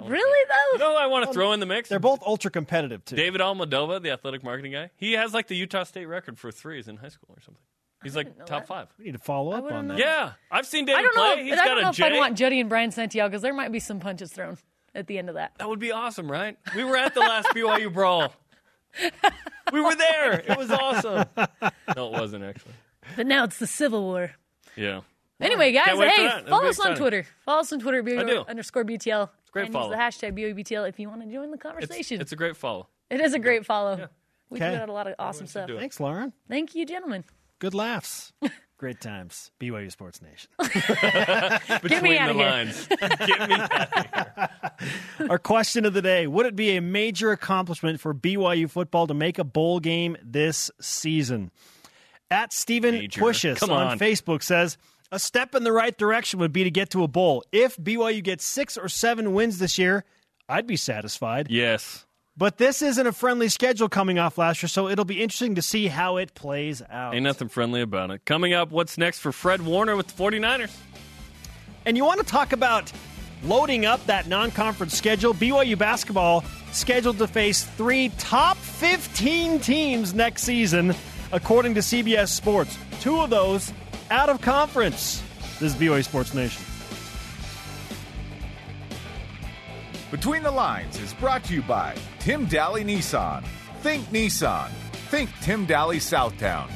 [0.00, 0.72] Really, see though?
[0.74, 1.88] You know who I want to throw in the mix?
[1.88, 3.16] They're both ultra competitive too.
[3.16, 4.90] David Almadova, the athletic marketing guy.
[4.96, 7.62] He has like the Utah State record for threes in high school or something.
[8.04, 8.86] He's like top five.
[8.96, 9.98] We need to follow up on that.
[9.98, 11.34] Yeah, I've seen David I don't know.
[11.34, 11.42] play.
[11.42, 13.42] He's If, I got don't know a if I'd want Juddy and Brian Santiago because
[13.42, 14.56] there might be some punches thrown
[14.98, 15.52] at the end of that.
[15.58, 16.56] That would be awesome, right?
[16.74, 18.34] We were at the last BYU brawl.
[19.72, 20.40] We were there.
[20.40, 21.24] It was awesome.
[21.96, 22.72] No, it wasn't actually.
[23.16, 24.32] But now it's the Civil War.
[24.76, 25.00] Yeah.
[25.40, 26.38] Anyway, guys, Can't wait for hey, that.
[26.38, 26.96] It'll follow be us on exciting.
[27.00, 27.26] Twitter.
[27.44, 28.44] Follow us on Twitter, BYU I do.
[28.48, 29.30] underscore BTL.
[29.52, 29.90] great and follow.
[29.94, 32.20] use the hashtag BYUBTL if you want to join the It's, conversation.
[32.20, 32.88] it's a great follow.
[33.08, 34.08] it is a great follow.
[34.50, 34.70] We Okay.
[34.72, 35.68] put out a lot of awesome stuff.
[35.68, 35.80] do it.
[35.80, 36.32] Thanks, Lauren.
[36.48, 37.24] Thank you, gentlemen.
[37.60, 38.32] Good laughs.
[38.78, 39.50] Great times.
[39.60, 40.48] BYU Sports Nation.
[41.82, 42.48] Between me the outta here.
[42.48, 42.86] lines.
[43.26, 44.50] Get me out of
[45.18, 45.28] here.
[45.28, 49.14] Our question of the day Would it be a major accomplishment for BYU football to
[49.14, 51.50] make a bowl game this season?
[52.30, 53.20] At Stephen Major.
[53.20, 53.70] Pushes on.
[53.70, 53.98] on.
[53.98, 54.78] Facebook says,
[55.10, 57.42] a step in the right direction would be to get to a bowl.
[57.50, 60.04] If BYU gets six or seven wins this year,
[60.48, 61.48] I'd be satisfied.
[61.50, 62.06] Yes.
[62.38, 65.62] But this isn't a friendly schedule coming off last year, so it'll be interesting to
[65.62, 67.12] see how it plays out.
[67.12, 68.24] Ain't nothing friendly about it.
[68.24, 70.70] Coming up, what's next for Fred Warner with the 49ers?
[71.84, 72.92] And you want to talk about
[73.42, 75.34] loading up that non conference schedule?
[75.34, 80.94] BYU basketball scheduled to face three top 15 teams next season,
[81.32, 82.78] according to CBS Sports.
[83.00, 83.72] Two of those
[84.12, 85.24] out of conference.
[85.58, 86.67] This is BYU Sports Nation.
[90.10, 93.44] Between the Lines is brought to you by Tim Daly Nissan.
[93.82, 94.70] Think Nissan.
[95.10, 96.70] Think Tim Daly Southtown.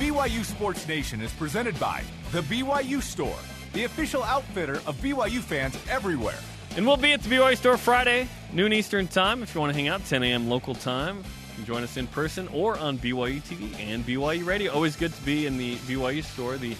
[0.00, 2.02] BYU Sports Nation is presented by
[2.32, 3.38] The BYU Store,
[3.72, 6.38] the official outfitter of BYU fans everywhere.
[6.76, 9.42] And we'll be at the BYU store Friday, noon Eastern time.
[9.44, 10.48] If you want to hang out, 10 a.m.
[10.48, 11.22] local time.
[11.64, 14.72] Join us in person or on BYU TV and BYU Radio.
[14.72, 16.76] Always good to be in the BYU store, the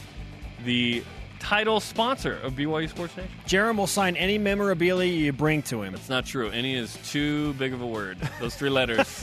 [0.64, 1.04] the
[1.38, 3.30] title sponsor of BYU Sports Nation.
[3.46, 5.94] Jarom will sign any memorabilia you bring to him.
[5.94, 6.50] It's not true.
[6.50, 8.18] Any is too big of a word.
[8.40, 9.22] Those three letters.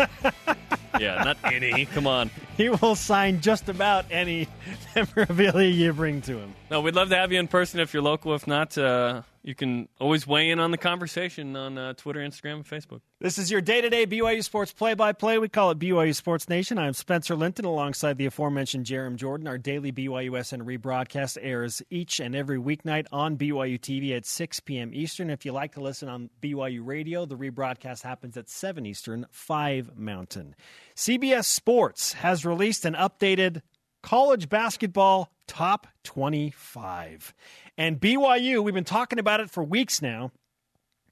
[0.99, 1.86] yeah, not any.
[1.88, 2.30] Come on.
[2.57, 4.47] He will sign just about any
[4.95, 6.53] memorabilia you bring to him.
[6.69, 8.35] No, we'd love to have you in person if you're local.
[8.35, 12.53] If not, uh, You can always weigh in on the conversation on uh, Twitter, Instagram,
[12.53, 13.01] and Facebook.
[13.19, 15.37] This is your day to day BYU Sports play by play.
[15.37, 16.77] We call it BYU Sports Nation.
[16.77, 19.47] I'm Spencer Linton alongside the aforementioned Jarom Jordan.
[19.47, 24.91] Our daily BYUSN rebroadcast airs each and every weeknight on BYU TV at 6 p.m.
[24.93, 25.29] Eastern.
[25.29, 29.97] If you like to listen on BYU Radio, the rebroadcast happens at 7 Eastern, 5
[29.97, 30.55] Mountain.
[30.95, 33.61] CBS Sports has released an updated
[34.01, 37.33] college basketball top 25.
[37.77, 40.31] And BYU, we've been talking about it for weeks now.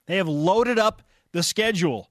[0.07, 1.01] They have loaded up
[1.31, 2.09] the schedule,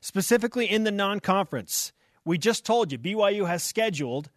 [0.00, 1.92] specifically in the non conference.
[2.24, 4.30] We just told you BYU has scheduled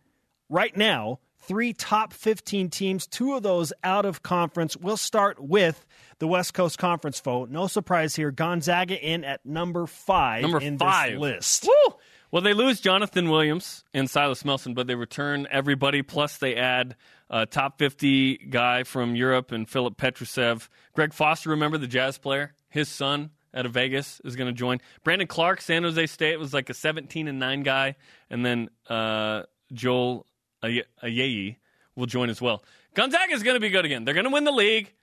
[0.49, 4.77] right now three top 15 teams, two of those out of conference.
[4.77, 5.85] We'll start with
[6.19, 7.45] the West Coast Conference foe.
[7.45, 8.31] No surprise here.
[8.31, 11.13] Gonzaga in at number five Number in five.
[11.13, 11.67] this list.
[11.67, 11.95] Woo!
[12.31, 16.01] Well, they lose Johnathan Williams and Silas Melson, but they return everybody.
[16.01, 16.95] Plus, they add
[17.29, 20.69] a top 50 guy from Europe and Filip Petrusev.
[20.93, 22.53] Greg Foster, remember the jazz player?
[22.69, 24.79] His son out of Vegas is going to join.
[25.03, 27.95] Brandon Clarke, San Jose State, was like a 17 and 9 guy.
[28.29, 30.25] And then uh, Joel
[30.63, 31.57] Ay- Ayayi
[31.97, 32.63] will join as well.
[32.93, 34.05] Gonzaga is going to be good again.
[34.05, 34.93] They're going to win the league,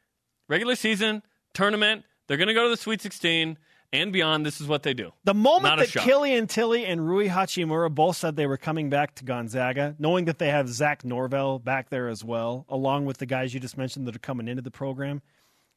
[0.49, 1.23] regular season,
[1.53, 2.05] tournament.
[2.27, 3.59] They're going to go to the Sweet 16
[3.93, 4.45] and beyond.
[4.47, 5.13] This is what they do.
[5.25, 6.05] The moment that shock.
[6.05, 10.39] Killian Tillie and Rui Hachimura both said they were coming back to Gonzaga, knowing that
[10.39, 14.07] they have Zach Norvell back there as well, along with the guys you just mentioned
[14.07, 15.23] that are coming into the program,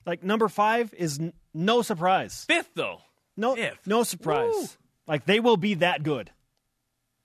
[0.05, 2.45] like number five is n- no surprise.
[2.47, 3.01] Fifth, though.
[3.37, 3.85] No, Fifth.
[3.87, 4.51] no surprise.
[4.53, 4.65] Woo.
[5.07, 6.31] Like they will be that good.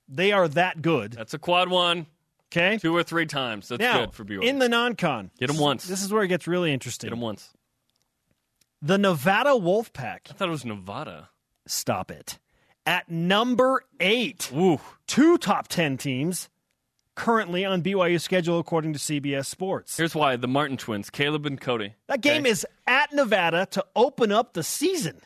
[0.09, 1.13] They are that good.
[1.13, 2.07] That's a quad one.
[2.53, 3.69] Okay, two or three times.
[3.69, 4.45] That's now, good for BYU.
[4.45, 5.33] in the non-con.
[5.39, 5.85] Get 'em once.
[5.89, 7.09] This is where it gets really interesting.
[7.09, 7.51] Get them once.
[8.83, 10.31] The Nevada Wolfpack.
[10.31, 11.31] I thought it was Nevada.
[11.67, 12.39] Stop it.
[12.85, 14.81] At number eight, Ooh.
[15.07, 16.49] two top 10 teams
[17.17, 19.97] currently on BYU schedule according to CBS Sports.
[19.97, 21.95] Here's why the Martin twins, Caleb and Cody.
[22.07, 22.51] That game Okay?
[22.51, 25.21] is at Nevada to open up the season.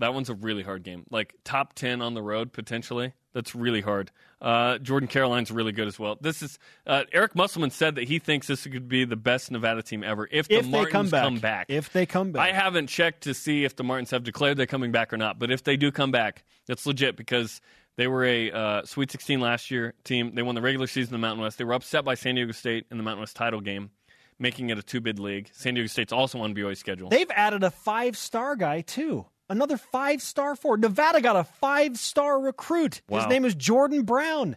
[0.00, 1.04] That one's a really hard game.
[1.10, 3.14] Like top 10 on the road, potentially.
[3.34, 4.10] That's really hard.
[4.40, 6.16] Uh, Jordan Caroline's really good as well.
[6.20, 9.82] This is uh, Eric Musselman said that he thinks this could be the best Nevada
[9.82, 11.66] team ever if the If they Martins come back.
[11.68, 12.48] If they come back.
[12.48, 15.38] I haven't checked to see if the Martins have declared they're coming back or not,
[15.38, 17.60] but if they do come back, that's legit because
[17.96, 20.34] they were a uh, Sweet 16 last year team.
[20.34, 21.58] They won the regular season in the Mountain West.
[21.58, 23.90] They were upset by San Diego State in the Mountain West title game,
[24.38, 25.50] making it a two bid league.
[25.52, 27.10] San Diego State's also on BYU's schedule.
[27.10, 29.26] They've added a five star guy, too.
[29.48, 30.80] Another five star forward.
[30.82, 33.00] Nevada got a five star recruit.
[33.10, 34.56] His name is Jordan Brown.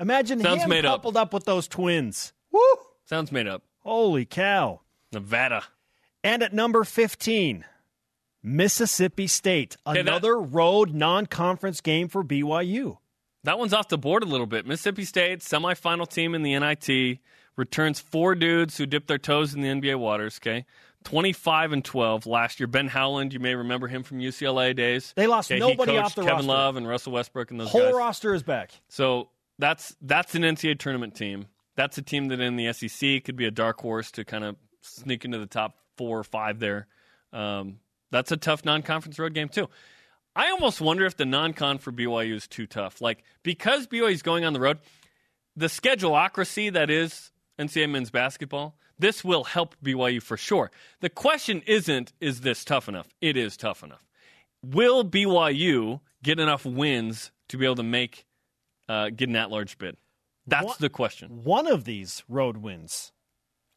[0.00, 2.32] Imagine Sounds him made coupled up with those twins.
[2.50, 2.60] Woo!
[3.04, 3.62] Sounds made up.
[3.80, 4.80] Holy cow.
[5.12, 5.62] Nevada.
[6.24, 7.64] And at number 15,
[8.42, 9.76] Mississippi State.
[9.86, 12.98] Okay, that- Another road non conference game for BYU.
[13.44, 14.66] That one's off the board a little bit.
[14.66, 17.18] Mississippi State, semifinal team in the NIT,
[17.56, 20.64] returns four dudes who dipped their toes in the NBA waters, okay?
[21.04, 22.66] 25 and 12 last year.
[22.66, 25.12] Ben Howland, you may remember him from UCLA days.
[25.16, 26.48] They lost Okay, nobody off the Kevin roster.
[26.48, 27.94] Love and Russell Westbrook and those Whole guys.
[27.94, 28.70] roster is back.
[28.88, 29.28] So
[29.58, 31.46] that's that's an NCAA tournament team.
[31.76, 34.56] That's a team that in the SEC could be a dark horse to kind of
[34.80, 36.86] sneak into the top four or five there.
[37.32, 37.78] Um,
[38.10, 39.68] that's a tough non-conference road game too.
[40.36, 43.00] I almost wonder if the non-con for BYU is too tough.
[43.00, 44.78] Like because BYU is going on the road,
[45.56, 50.70] the scheduleocracy that is NCAA men's basketball, this will help BYU for sure.
[51.00, 53.08] The question isn't is this tough enough?
[53.20, 54.04] It is tough enough.
[54.62, 58.24] Will BYU get enough wins to be able to make
[58.88, 59.96] uh, get an at-large bid?
[60.46, 61.44] That's What- the question.
[61.44, 63.12] One of these road wins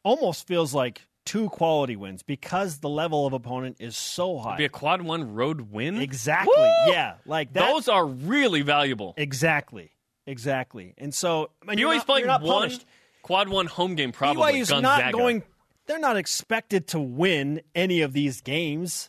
[0.02, 4.56] almost feels like two quality wins because the level of opponent is so high.
[4.56, 6.00] Be a quad one road win.
[6.00, 6.54] Exactly.
[6.56, 6.92] Woo!
[6.92, 7.14] Yeah.
[7.26, 7.66] Like that.
[7.70, 9.14] Those are really valuable.
[9.16, 9.90] Exactly.
[10.26, 10.94] Exactly.
[10.98, 12.86] And so BYU's not, playing you're not one punished.
[13.22, 14.52] Quad one home game probably.
[14.54, 15.04] BYU's Gonzaga.
[15.04, 15.42] not going.
[15.86, 19.08] They're not expected to win any of these games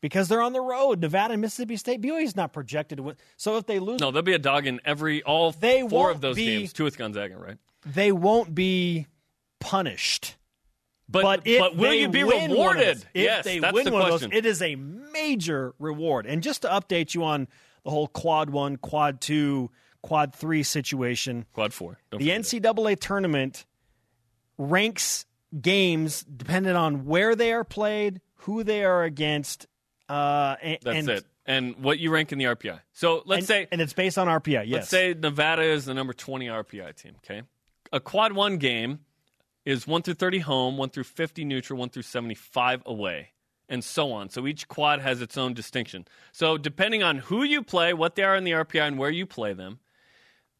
[0.00, 1.00] because they're on the road.
[1.00, 2.00] Nevada and Mississippi State.
[2.00, 3.16] BYU's not projected to win.
[3.36, 6.20] So if they lose, No, there'll be a dog in every all They four of
[6.20, 6.72] those be- games.
[6.72, 7.56] Two with Gonzaga, right?
[7.86, 9.06] they won't be
[9.58, 10.36] punished.
[11.08, 12.98] But But, but will you be rewarded?
[12.98, 14.26] those- if yes, they that's win the one question.
[14.26, 16.26] of those, it is a major reward.
[16.26, 17.48] And just to update you on
[17.84, 19.70] the whole quad one, quad two,
[20.02, 21.98] quad three situation, quad four.
[22.10, 22.30] Don't the.
[22.30, 23.64] NCAA tournament
[24.58, 25.26] ranks
[25.58, 29.66] games dependent on where they are played, who they are against.
[30.08, 31.26] Uh, and, That's and, it.
[31.46, 32.80] And what you rank in the RPI.
[32.92, 34.66] So let's and- say and it's based on RPI.
[34.66, 34.72] Yes.
[34.72, 37.42] Let's say Nevada is the number 20 RPI team, okay?
[37.92, 39.00] A quad one game
[39.64, 43.30] is 1 through 30 home, 1 through 50 neutral, 1 through 75 away,
[43.68, 44.28] and so on.
[44.28, 46.06] So each quad has its own distinction.
[46.32, 49.26] So depending on who you play, what they are in the RPI, and where you
[49.26, 49.80] play them,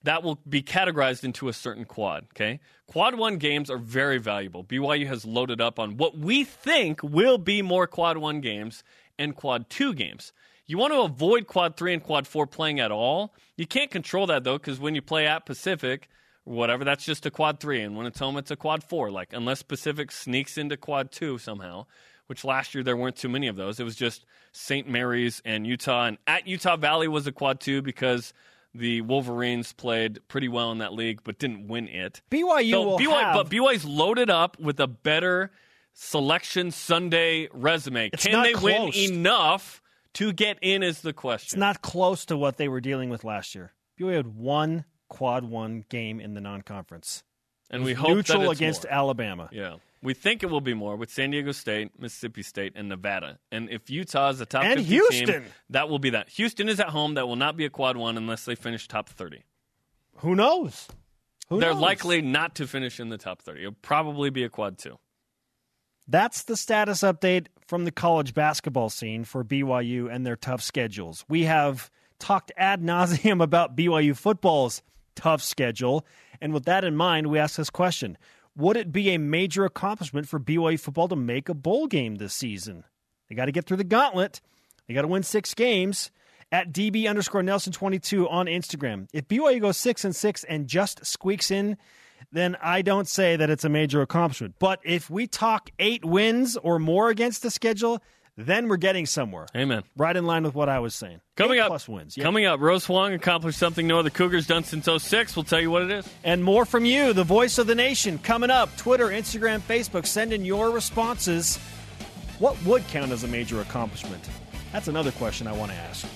[0.05, 2.27] that will be categorized into a certain quad.
[2.35, 4.65] Okay, quad one games are very valuable.
[4.65, 8.83] BYU has loaded up on what we think will be more quad one games
[9.19, 10.33] and quad two games.
[10.67, 13.35] You want to avoid quad three and quad four playing at all.
[13.57, 16.09] You can't control that though, because when you play at Pacific
[16.45, 19.11] whatever, that's just a quad three, and when it's home, it's a quad four.
[19.11, 21.87] Like unless Pacific sneaks into quad two somehow,
[22.27, 23.81] which last year there weren't too many of those.
[23.81, 24.89] It was just St.
[24.89, 28.33] Mary's and Utah, and at Utah Valley was a quad two because
[28.75, 32.23] the Wolverines played pretty well in that league, but didn't win it.
[32.31, 33.35] BYU So will BYU, have.
[33.35, 35.51] but BYU's loaded up with a better
[35.93, 38.11] selection Sunday resume.
[38.13, 39.83] It's Can they win enough
[40.15, 40.83] to get in?
[40.83, 41.47] Is the question.
[41.57, 43.73] it's not close to what they were dealing with last year.
[44.01, 47.25] BYU had one quad one game in the non-conference,
[47.71, 48.93] and we hope that neutral against more.
[48.93, 49.49] Alabama.
[49.53, 49.77] Yeah.
[50.03, 53.39] We think it will be more with San Diego State, Mississippi State, and Nevada.
[53.53, 55.27] And if Utah is a top And 50 Houston.
[55.27, 56.31] team, that will be that.
[56.31, 57.15] Houston is at home.
[57.15, 59.43] That will not be a quad one unless they finish top 30.
[60.19, 60.89] Who knows?
[61.51, 61.83] Who They're knows?
[61.83, 63.61] likely not to finish in the top 30.
[63.61, 64.99] It'll probably be a quad two.
[66.09, 71.25] That's the status update from the college basketball scene for BYU and their tough schedules.
[71.29, 74.83] We have talked ad nauseum about BYU football's
[75.15, 76.07] tough schedule.
[76.41, 78.17] And with that in mind, we ask this question
[78.61, 82.35] Would it be a major accomplishment for BYU football to make a bowl game this
[82.35, 82.85] season?
[83.29, 84.41] They got to get through the gauntlet,
[84.87, 86.11] they got to win six games.
[86.53, 89.07] At DB underscore Nelson 22 on Instagram.
[89.13, 91.77] If BYU goes six and six and just squeaks in
[92.33, 94.57] then I don't say that it's a major accomplishment.
[94.59, 98.03] But if we talk eight wins or more against the schedule,
[98.47, 99.47] then we're getting somewhere.
[99.57, 99.83] Amen.
[99.97, 101.21] Right in line with what I was saying.
[101.37, 102.17] Coming Eight up, plus wins.
[102.17, 102.25] Yep.
[102.25, 105.37] Coming up, Rose Huang accomplished something no other Cougars done since 06.
[105.37, 106.09] We'll tell you what it is.
[106.25, 108.75] And more from you, the voice of the nation, coming up.
[108.77, 110.07] Twitter, Instagram, Facebook.
[110.07, 111.59] Send in your responses.
[112.39, 114.29] What would count as a major accomplishment?
[114.73, 116.07] That's another question I want to ask.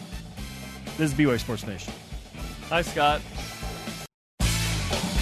[0.97, 1.93] This is BYU Sports Nation.
[2.69, 3.21] Hi, Scott.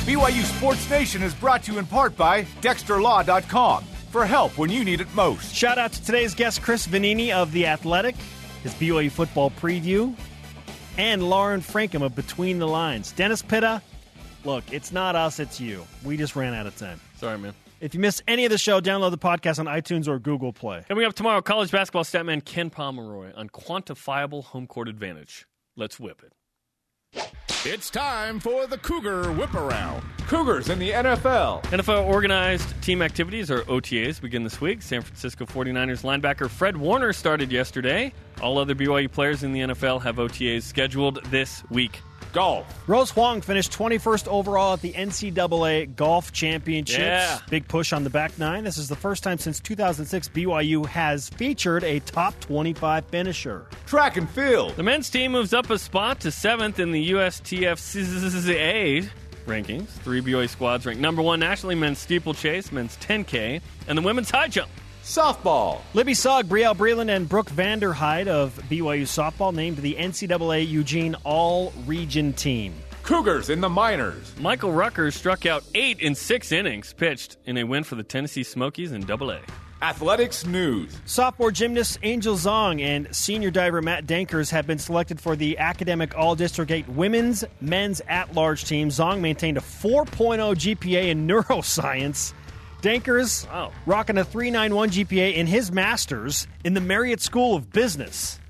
[0.05, 4.84] BYU Sports Nation is brought to you in part by DexterLaw.com for help when you
[4.84, 5.54] need it most.
[5.54, 8.14] Shout out to today's guest, Chris Vannini of The Athletic,
[8.62, 10.14] his BYU football preview,
[10.98, 13.12] and Lauren Frankham of Between the Lines.
[13.12, 13.80] Dennis Pitta,
[14.44, 15.84] look, it's not us, it's you.
[16.04, 17.00] We just ran out of time.
[17.16, 17.54] Sorry, man.
[17.80, 20.84] If you missed any of the show, download the podcast on iTunes or Google Play.
[20.86, 25.46] Coming up tomorrow, college basketball statman Ken Pomeroy on quantifiable home court advantage.
[25.74, 26.32] Let's whip it.
[27.64, 30.02] It's time for the Cougar Whip Around.
[30.26, 31.62] Cougars in the NFL.
[31.66, 34.82] NFL organized team activities or OTAs begin this week.
[34.82, 38.12] San Francisco 49ers linebacker Fred Warner started yesterday.
[38.40, 42.00] All other BYU players in the NFL have OTAs scheduled this week.
[42.33, 42.66] Golf.
[42.89, 46.99] Rose Huang finished 21st overall at the NCAA Golf Championships.
[46.99, 47.39] Yeah.
[47.51, 48.64] Big push on the back nine.
[48.64, 53.66] This is the first time since 2006 BYU has featured a top 25 finisher.
[53.87, 54.74] Track and field.
[54.76, 59.09] The men's team moves up a spot to seventh in the USTFCA
[59.47, 59.89] rankings.
[59.89, 64.49] Three BYU squads ranked number one nationally men's steeplechase, men's 10K, and the women's high
[64.49, 64.70] jump.
[65.12, 65.82] Softball.
[65.92, 71.70] Libby Sugg, Brielle Breland, and Brooke Vanderhyde of BYU softball named the NCAA Eugene All
[71.84, 72.72] Region Team.
[73.02, 74.32] Cougars in the minors.
[74.38, 78.42] Michael Rucker struck out eight in six innings pitched in a win for the Tennessee
[78.42, 79.40] Smokies in Double A.
[79.82, 80.98] Athletics news.
[81.04, 86.16] Sophomore gymnast Angel Zong and senior diver Matt Dankers have been selected for the Academic
[86.16, 88.88] All District 8 Women's Men's At Large team.
[88.88, 90.06] Zong maintained a 4.0
[90.54, 92.32] GPA in neuroscience.
[92.83, 93.47] Dankers
[93.87, 98.41] rocking a 391 GPA in his master's in the Marriott School of Business.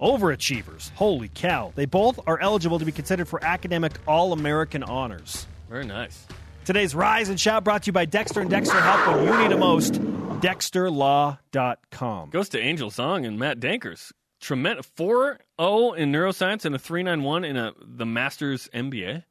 [0.00, 0.90] Overachievers.
[0.94, 1.70] Holy cow.
[1.76, 5.46] They both are eligible to be considered for academic All American honors.
[5.68, 6.26] Very nice.
[6.64, 9.52] Today's Rise and Shout brought to you by Dexter and Dexter Help when you need
[9.54, 9.92] it most.
[9.94, 12.30] DexterLaw.com.
[12.30, 14.10] Goes to Angel Song and Matt Dankers.
[14.40, 19.22] Tremendous 4 0 in neuroscience and a 391 in a, the Masters MBA.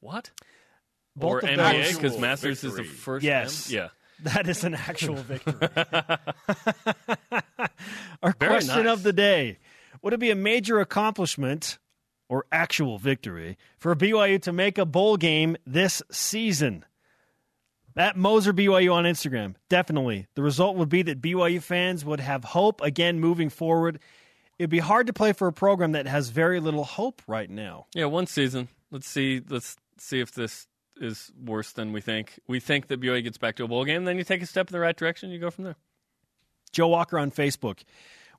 [0.00, 0.30] What?
[1.18, 3.24] Both or of MBA because Masters is the first.
[3.24, 3.70] Yes.
[3.70, 3.76] M?
[3.76, 3.88] Yeah.
[4.22, 5.54] That is an actual victory.
[8.22, 8.92] Our Very question nice.
[8.92, 9.58] of the day
[10.02, 11.78] Would it be a major accomplishment
[12.28, 16.84] or actual victory for BYU to make a bowl game this season?
[17.96, 20.28] At Moser BYU on Instagram, definitely.
[20.36, 23.98] The result would be that BYU fans would have hope again moving forward.
[24.56, 27.86] It'd be hard to play for a program that has very little hope right now.
[27.94, 28.68] Yeah, one season.
[28.92, 29.42] Let's see.
[29.48, 30.68] Let's see if this
[31.00, 32.38] is worse than we think.
[32.46, 34.04] We think that BYU gets back to a bowl game.
[34.04, 35.30] Then you take a step in the right direction.
[35.30, 35.76] You go from there.
[36.72, 37.82] Joe Walker on Facebook.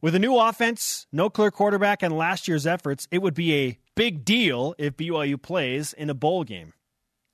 [0.02, 3.80] With a new offense, no clear quarterback, and last year's efforts, it would be a
[3.96, 6.74] big deal if BYU plays in a bowl game.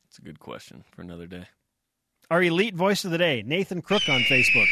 [0.05, 1.45] That's a good question for another day.
[2.32, 4.65] Our elite voice of the day, Nathan Crook on Facebook.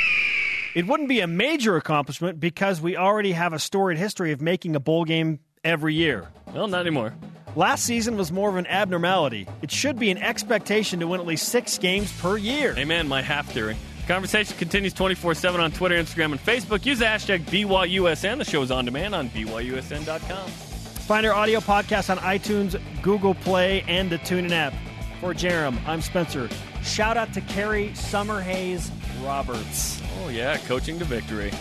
[0.76, 4.76] It wouldn't be a major accomplishment because we already have a storied history of making
[4.76, 6.28] a bowl game every year.
[6.54, 7.14] Well, not anymore.
[7.56, 9.48] Last season was more of an abnormality.
[9.62, 12.74] It should be an expectation to win at least six games per year.
[12.78, 13.78] Amen, my half theory.
[14.08, 16.86] Conversation continues 24 7 on Twitter, Instagram, and Facebook.
[16.86, 18.40] Use the hashtag BYUSN.
[18.40, 20.50] The show is on demand on BYUSN.com.
[20.50, 24.74] Find our audio podcast on iTunes, Google Play, and the TuneIn app.
[25.20, 26.50] For Jarom, I'm Spencer.
[26.82, 28.92] Shout out to Carrie Summerhays
[29.24, 30.02] Roberts.
[30.22, 31.52] Oh, yeah, coaching to victory.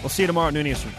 [0.00, 0.92] We'll see you tomorrow at noon Eastern.